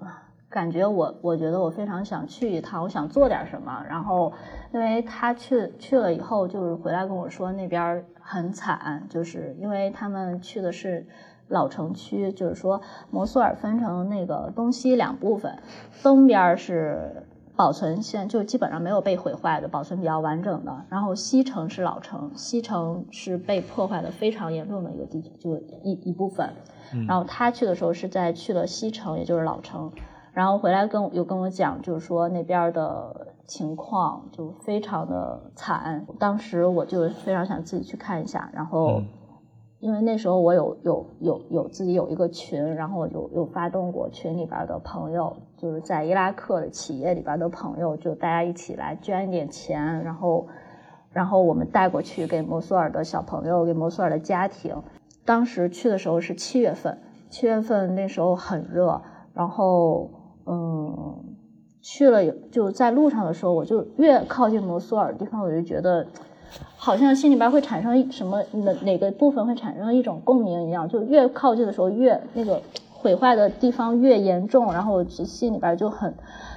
[0.49, 4.33] 感觉我我觉得我非常想去一趟，我想做点什么，然后
[4.73, 11.07] 因为他去去了以后，就是回来跟我说那边很惨，就是因为他们去的是。
[11.49, 12.81] 老城区就是说，
[13.11, 15.59] 摩苏尔分成那个东西两部分，
[16.03, 17.25] 东边是
[17.55, 20.85] 保存现就基本上没有被毁坏的，保存比较完整的。
[20.89, 26.51] 然后西城是老城，西城是被破坏的非常严重的一个地，就一一部分。
[27.07, 29.93] 然后他去的时候是在去了西城，也就是老城，
[30.33, 36.05] 然后回来跟又跟我讲，就是说那边的情况就非常的惨。
[36.19, 39.01] 当时我就非常想自己去看一下，然后。
[39.87, 50.49] 因为那时候我有有有有自己有一个群，然后我就有发动过群里边的朋友，就是在伊拉克的企业里边的朋友，就大家一起来捐一点钱，然后
[51.13, 54.75] 然后我们带过去给摩苏尔的小朋友，给摩苏尔的家庭。
[55.25, 56.99] 当时去的时候是七月份，
[57.31, 59.01] 七月份那时候很热，
[59.35, 60.11] 然后
[60.47, 61.37] 嗯
[61.81, 66.05] 去了就在路上的时候，我就越靠近摩苏尔的地方，我就觉得。
[66.77, 72.61] 好像心里边会产生什么哪哪个部分会产生一种共鸣一样，就越靠近的时候越那个
[72.93, 76.15] 毁坏的地方越严重，然后心里边就很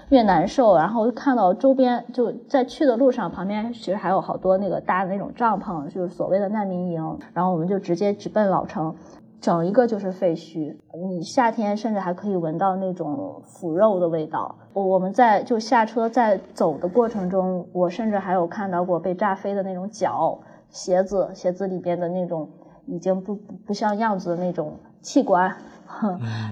[0.09, 8.95] 越难受，然后看到周边就在去的路上旁边其实还有好多那个搭的那种帐篷，就是所谓的难民营，然后我们就直接直奔老城。
[9.41, 10.75] 整一个就是废墟，
[11.07, 14.53] 你夏天甚至还可以闻到那种腐肉的味道。
[14.79, 22.49] 我我们在就下车在走的过程中，我甚至还有看到过被炸飞的那种脚、鞋子、鞋子里边的那种
[22.85, 25.53] 已经不不像样子的那种器官，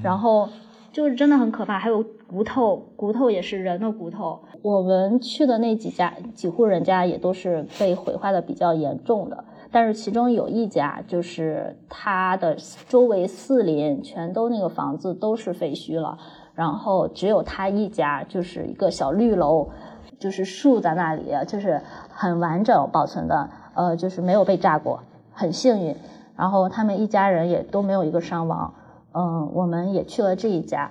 [0.04, 0.50] 然后
[0.92, 1.80] 就是真的很可怕。
[1.80, 4.40] 还有骨头，骨头也是人的骨头。
[4.62, 9.46] 我们去的那几家几户人家也都是被毁坏的比较严重的。
[9.70, 12.58] 但是其中有一家，就是它的
[12.90, 16.18] 周围四邻全都那个房子都是废墟了，
[16.58, 19.70] 然后只有他一家就是一个小绿楼，
[20.18, 21.80] 就是树在那里，就是
[22.10, 25.00] 很完整保存的，呃，就是没有被炸过，
[25.32, 25.96] 很幸运。
[26.36, 28.74] 然后他们一家人也都没有一个伤亡，
[29.14, 30.90] 嗯，我们也去了这一家，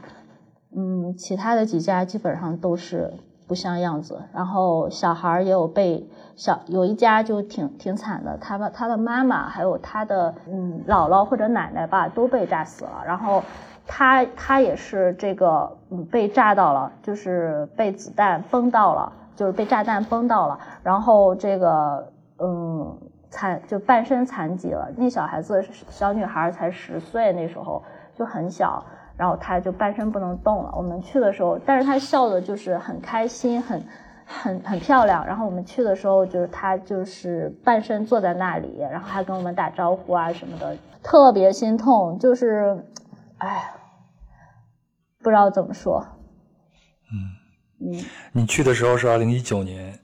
[0.76, 3.12] 嗯，其他的几家基本上都是。
[3.48, 6.04] 不像样子，然后小孩也有被
[6.34, 13.40] 小有一家就挺挺惨的，他的他的妈妈还有他的嗯姥姥或者奶奶吧都被炸死了，然后
[13.86, 22.96] 他他也是这个嗯被炸到了，就是被子弹崩到了，就是被炸弹崩到了，然后这个嗯
[23.30, 27.82] 残就半身残疾了，那小孩子小女孩才十岁，那时候
[28.14, 28.84] 就很小。
[29.18, 30.70] 然后他就半身不能动了。
[30.76, 33.82] 我们去的时候，但是他笑的就是很开心，很
[34.26, 35.26] 很很漂亮。
[35.26, 42.18] 然后我们去的时候，就是他就是半身坐在那里，然后还跟我们打招呼啊什么的，特别心痛。
[42.18, 42.76] 就是，
[43.38, 43.72] 哎，
[45.22, 46.06] 不知道怎么说。
[47.12, 49.98] 嗯嗯，你去的时候是二零一九年，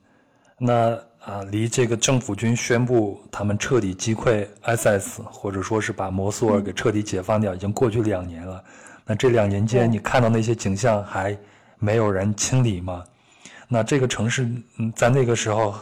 [0.58, 8.62] 那啊，离这个政府军宣布他们彻底击溃 ISIS，或者说是把摩苏尔给彻底解放掉，已经过去两年了。
[9.06, 11.36] 那这两年间，你看到那些景象还
[11.78, 13.02] 没有人清理吗？
[13.68, 14.44] 那这个城市，
[14.78, 15.74] 嗯，在那个时候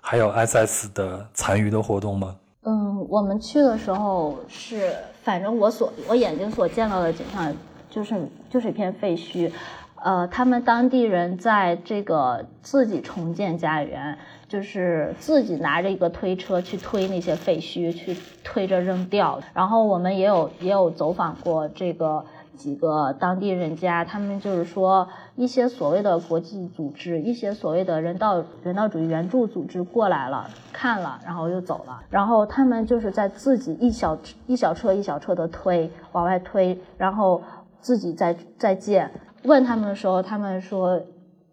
[0.00, 2.36] 还有 SS 的残余的活动吗？
[2.62, 4.96] 嗯，我们去的时候是，
[5.26, 7.52] 反正我所我眼睛所见到的景象
[7.90, 8.14] 就是
[8.48, 9.50] 就是一片废墟，
[9.96, 14.16] 呃，他们当地人在这个自己重建家园，
[14.46, 19.40] 就是自己拿着一个推车去推那些废墟，去推着扔掉。
[19.52, 22.24] 然后我们也有也有走访过这个。
[22.56, 32.00] 几个当地人家，他们就是说一些所谓的国际组织，一些所谓的人道人道主义援助组织过来了，看了，然后又走了。
[32.10, 37.42] 然后他们就是在自己一小一小车一小车的推往外推，然后
[37.80, 39.10] 自己在在建。
[39.44, 41.00] 问他们的时候，他们说，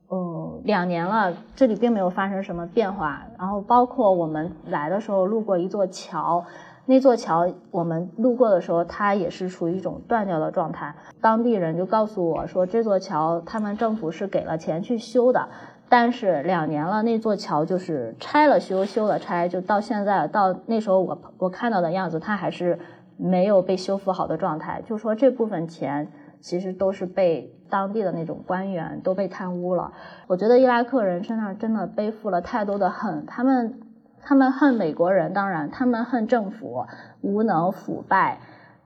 [0.10, 3.22] 嗯，两年了，这里并没有发生什么变化。
[3.38, 6.44] 然后包括我们来的时候路过一座桥。
[6.86, 10.94] 那座桥，我们路过的时候，它也是处于一种断掉的状态。
[11.22, 15.48] 当地人就告诉我说，这座桥他们政府是给了钱去修的，
[15.88, 22.78] 但是两年了，那座桥就是拆了修，修了拆，就到现在到那时候我我看到的样子，它还是
[23.16, 24.82] 没有被修复好的状态。
[24.86, 26.12] 就说这部分钱
[26.42, 29.94] 其实都是被当地的那种官员都被贪污了。
[30.28, 33.80] 我觉得伊拉克人身上真的背负了太多的恨，他们。
[34.26, 36.86] 他们恨美国人，当然，他们恨政府
[37.22, 38.40] 无能腐败，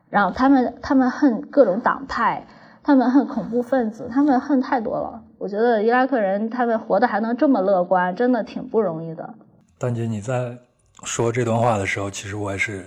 [0.10, 2.46] 然后他们他们恨各种党派，
[2.84, 5.24] 他们恨恐怖分子，他们恨太多了。
[5.38, 9.36] 我觉得伊拉克人他们活得还能这么乐观，真的挺不容易的。
[9.78, 10.58] 丹姐，你在
[11.04, 12.86] 说这段话的时候，其实我也是，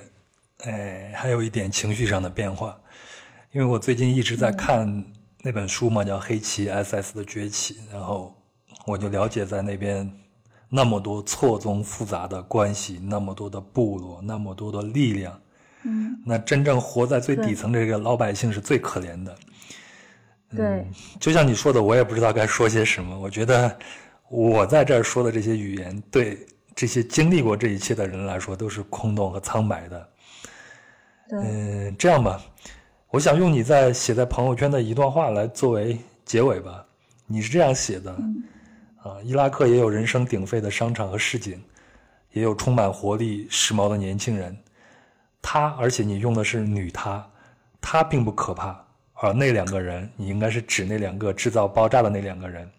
[0.64, 2.76] 哎，还有一点情绪上的变化，
[3.52, 5.04] 因为我最近一直在看
[5.44, 8.34] 那本书嘛，叫《黑旗 SS 的崛起》，然后
[8.86, 10.10] 我就了解在那边
[10.72, 15.38] 那么多错综复杂的关系，那么多的部落，那么多的力量，
[15.82, 19.36] 嗯，那真正活在最底层这个老百姓是最可怜的。
[20.56, 20.86] 对，
[21.18, 23.18] 就像你说的，我也不知道该说些什么。
[23.18, 23.76] 我觉得
[24.28, 30.08] 我在这儿说的这些语言，对这些经历过这一切的人来说，都是空洞和苍白的。
[31.32, 32.40] 嗯，这样吧，
[33.10, 36.84] 我想用你在写在朋友圈的一段话来作为结尾吧。
[37.26, 38.16] 你是这样写的：
[39.02, 41.62] 啊，伊拉克也有人声鼎沸的商场和市井，
[42.32, 44.56] 也有充满活力、时髦的年轻人。
[45.42, 47.26] 他，而且你用的是女他，
[47.80, 48.78] 他并不可怕。
[49.14, 52.70] 而那两个人，你应该是指那两个制造爆炸的那两个人。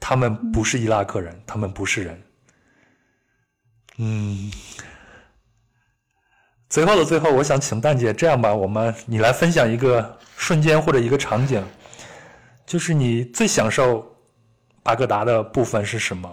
[0.00, 2.22] 他们不是伊拉克人，他们不是人。
[3.96, 4.50] 嗯，
[6.68, 11.64] 最后的最后，我想请蛋姐这样吧，我们你来分享一个瞬间或者一个场景，
[12.64, 14.06] 就是你最享受
[14.88, 16.26] 巴格达的部分是什么？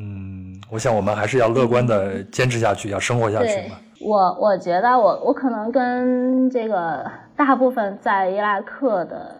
[0.00, 3.76] 嗯，我想我们还是要乐观的坚持下去，要生活下去嘛。
[4.00, 7.04] 我我觉得我我可能跟这个
[7.36, 9.36] 大部分在伊拉克的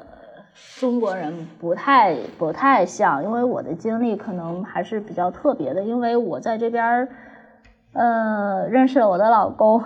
[0.78, 7.08] 中国人不太不太像，因为我的经历可能还是比较特别的，因为我在这边
[7.94, 9.82] 呃认识了我的老公，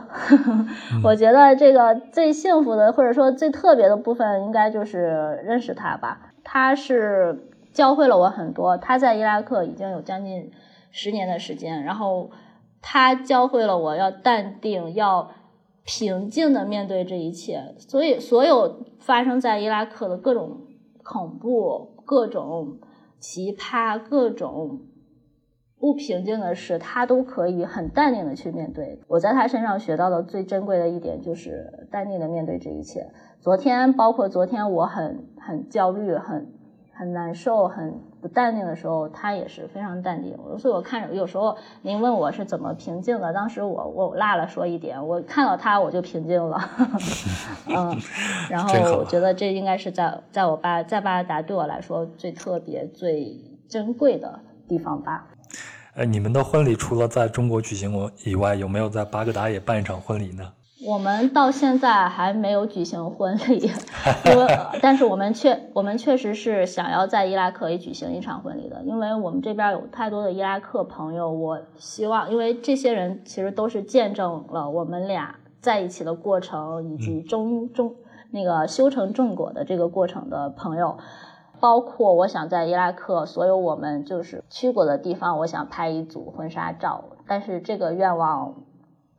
[1.04, 6.18] 我觉得这个最幸福的或者说最特别的部分，应该就是认识他吧。
[6.42, 10.50] 他是教会了我很多，他在伊拉克已经有将近
[10.90, 12.30] 十年的时间，然后。
[12.80, 15.32] 他教会了我要淡定，要
[15.84, 17.74] 平静的面对这一切。
[17.76, 20.60] 所以，所有发生在伊拉克的各种
[21.02, 22.78] 恐怖、各种
[23.18, 24.82] 奇葩、各种
[25.76, 29.02] 不平静的事，他都可以很淡定的去面对。
[29.08, 33.10] 我在他身上学到的最珍贵的一点就是淡定的面对这一切。
[33.40, 36.52] 昨天，包括昨天，我很很焦虑，很
[36.98, 37.94] 很难受，很。
[38.20, 40.36] 不淡定的时候，他也是非常淡定。
[40.58, 46.58] 所以我看着有时候您问我是怎么平静的，当时我我落了说一点，我看到他我就平静了。
[47.70, 47.96] 嗯，
[48.50, 53.40] 然后我觉得这应该是在在我巴在巴格达对我来说最特别、最
[53.70, 55.24] 珍贵的地方吧。
[55.94, 60.52] 呃，你们的婚礼除了在中国举行以外，有没有在巴格达也办一场婚礼呢？
[60.86, 63.70] 我们到现在还没有举行婚礼，
[64.26, 64.46] 因为
[64.80, 77.96] 但是我们确我们确实是想要在伊拉克也举行一场婚礼的，因为我们这边有太多的伊拉克朋友，我希望，因为这些人其实都是见证了我们俩在一起的过程，以及中中
[78.30, 80.98] 那个修成正果的这个过程的朋友，
[81.58, 88.54] 包括我想在伊拉克所有我们就是去过的地方，我想拍一组婚纱照，但是这个愿望。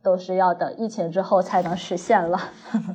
[0.02, 2.38] 都是要等疫情之后才能实现了。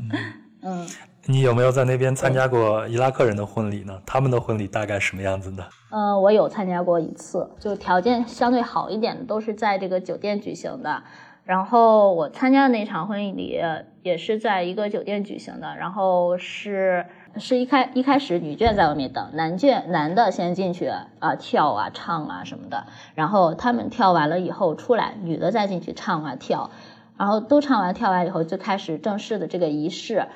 [0.62, 0.88] 嗯，
[1.26, 4.02] 你有没有在那边参加过伊拉克人的婚礼呢？
[4.06, 5.64] 他们的婚礼大概什么样子的？
[5.92, 11.04] 嗯，我有参加过一次，就条件相对好一点的，都是在这个酒店举行的。
[11.44, 13.62] 然后我参加的那场婚礼
[14.02, 17.06] 也是在一个酒店举行的，然后是。
[17.38, 20.88] 是一开一开始女眷在外面等，男眷男的先进去
[21.20, 26.70] 啊跳啊唱啊什么的，然后他们跳完了以后出来，女的再进去唱啊跳，
[27.18, 30.28] 然后都唱完跳完以后就开始正式的这个仪式。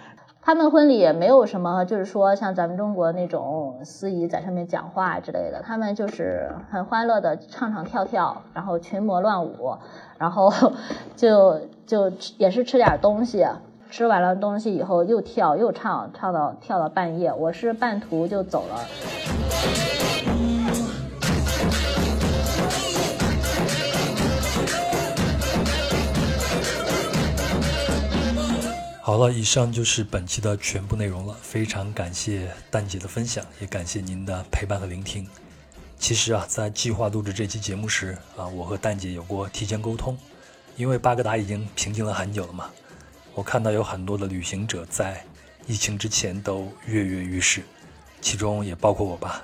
[0.41, 9.77] 他们婚礼也没有什么，就是说像咱们中国那种司仪在上面讲话之类的，他们就是很欢乐的唱唱跳跳，然后群魔乱舞，
[10.17, 10.51] 然后
[11.15, 13.45] 就就也是吃点东西。
[13.91, 17.33] 吃完了东西以后，又跳又唱，唱到跳到半夜。
[17.33, 20.28] 我是半途就走了。
[29.09, 31.35] 好了，以上就是本期的全部内容了。
[31.41, 35.27] 非常感谢蛋姐的分享，也感谢您的陪伴和聆听。
[35.97, 40.15] 其实啊，在计划录制这期节目时啊，我和蛋姐有过提前沟通，
[40.75, 42.69] 因为巴格达已经平静了很久了嘛。
[43.33, 45.25] 我看到有很多的旅行者在
[45.65, 47.63] 疫情之前都跃跃欲试，
[48.21, 49.43] 其中也包括我吧。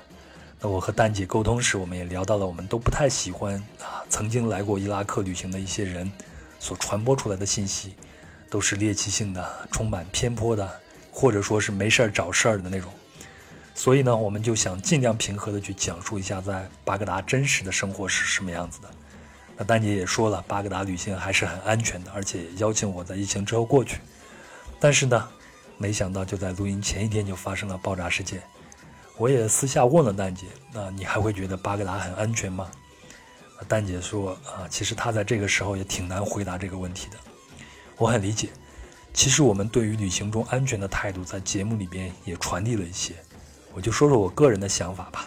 [0.60, 6.08] 那我和蛋姐沟通时，我们也聊到了我们都不太喜欢啊，曾经来过伊拉克旅行的一些人
[6.60, 7.94] 所传播出来的信息，
[8.48, 10.80] 都是猎奇性的、充满偏颇的，
[11.10, 12.92] 或者说是没事儿找事儿的那种。
[13.74, 18.88] 所以呢，我们就想尽量平和的去讲述一下在巴格达真实的生活是什么样子的。
[19.56, 24.00] 那丹姐也说了，巴格达旅行还是很安全的，而且邀请我在疫情之后过去。
[24.78, 25.28] 但是呢，
[25.78, 28.42] 没想到就在录音前一天就发生了爆炸事件。
[29.18, 32.70] 我也私下问了丹姐，那你还会觉得巴格达很安全吗？
[33.66, 37.16] 丹姐说啊，其实她在这个时候也挺难回答这个问题的。
[37.98, 38.50] 我很理解，
[39.14, 43.14] 其实我们对于旅行中安全的态度，在节目里边也传递了一些。
[43.72, 45.26] 我就说说我个人的想法吧。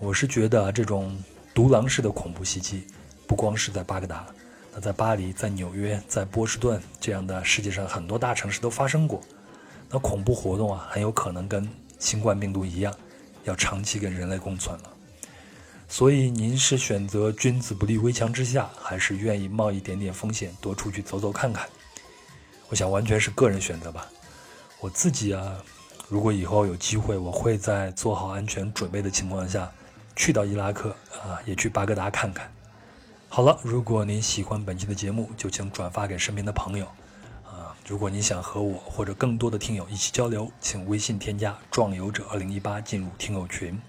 [0.00, 1.16] 我是觉得这种
[1.54, 2.86] 独狼式的恐怖袭击，
[3.26, 4.26] 不光是在巴格达，
[4.74, 9.20] 那在巴黎、在纽约、在波士顿这样的世界上很多大城市都发生过。
[9.88, 11.68] 那恐怖活动啊，很有可能跟
[11.98, 12.92] 新冠病毒一样，
[13.44, 14.90] 要长期跟人类共存了。
[15.90, 21.66] 所以，您是选择君子不立危墙之下，还是愿意冒一点点风险多出去走走看看？
[22.68, 24.06] 我想完全是个人选择吧。
[24.80, 25.56] 我自己啊，
[26.08, 29.68] 如果以后有机会，我会在做好安全准备的情况下，
[30.14, 32.52] 去到伊拉克啊，也去巴格达看看。
[33.30, 36.84] 好了，如果您喜欢本期的节目，就请转发给身边的朋友
[37.46, 37.74] 啊。
[37.86, 43.80] 如果您想和我或者更多的听友一起交流，请微信添加“壮游者二零一八”进入听友群。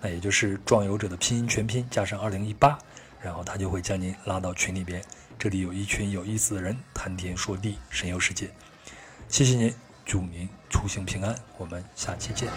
[0.00, 2.78] 那也就是壮游者的拼音全拼加上二零一八，
[3.20, 5.02] 然后他就会将您拉到群里边。
[5.38, 8.50] 这里有一群有意思的人谈天说地，神游世界。
[9.28, 9.74] 谢谢您，
[10.04, 12.48] 祝您出行平安，我们下期见。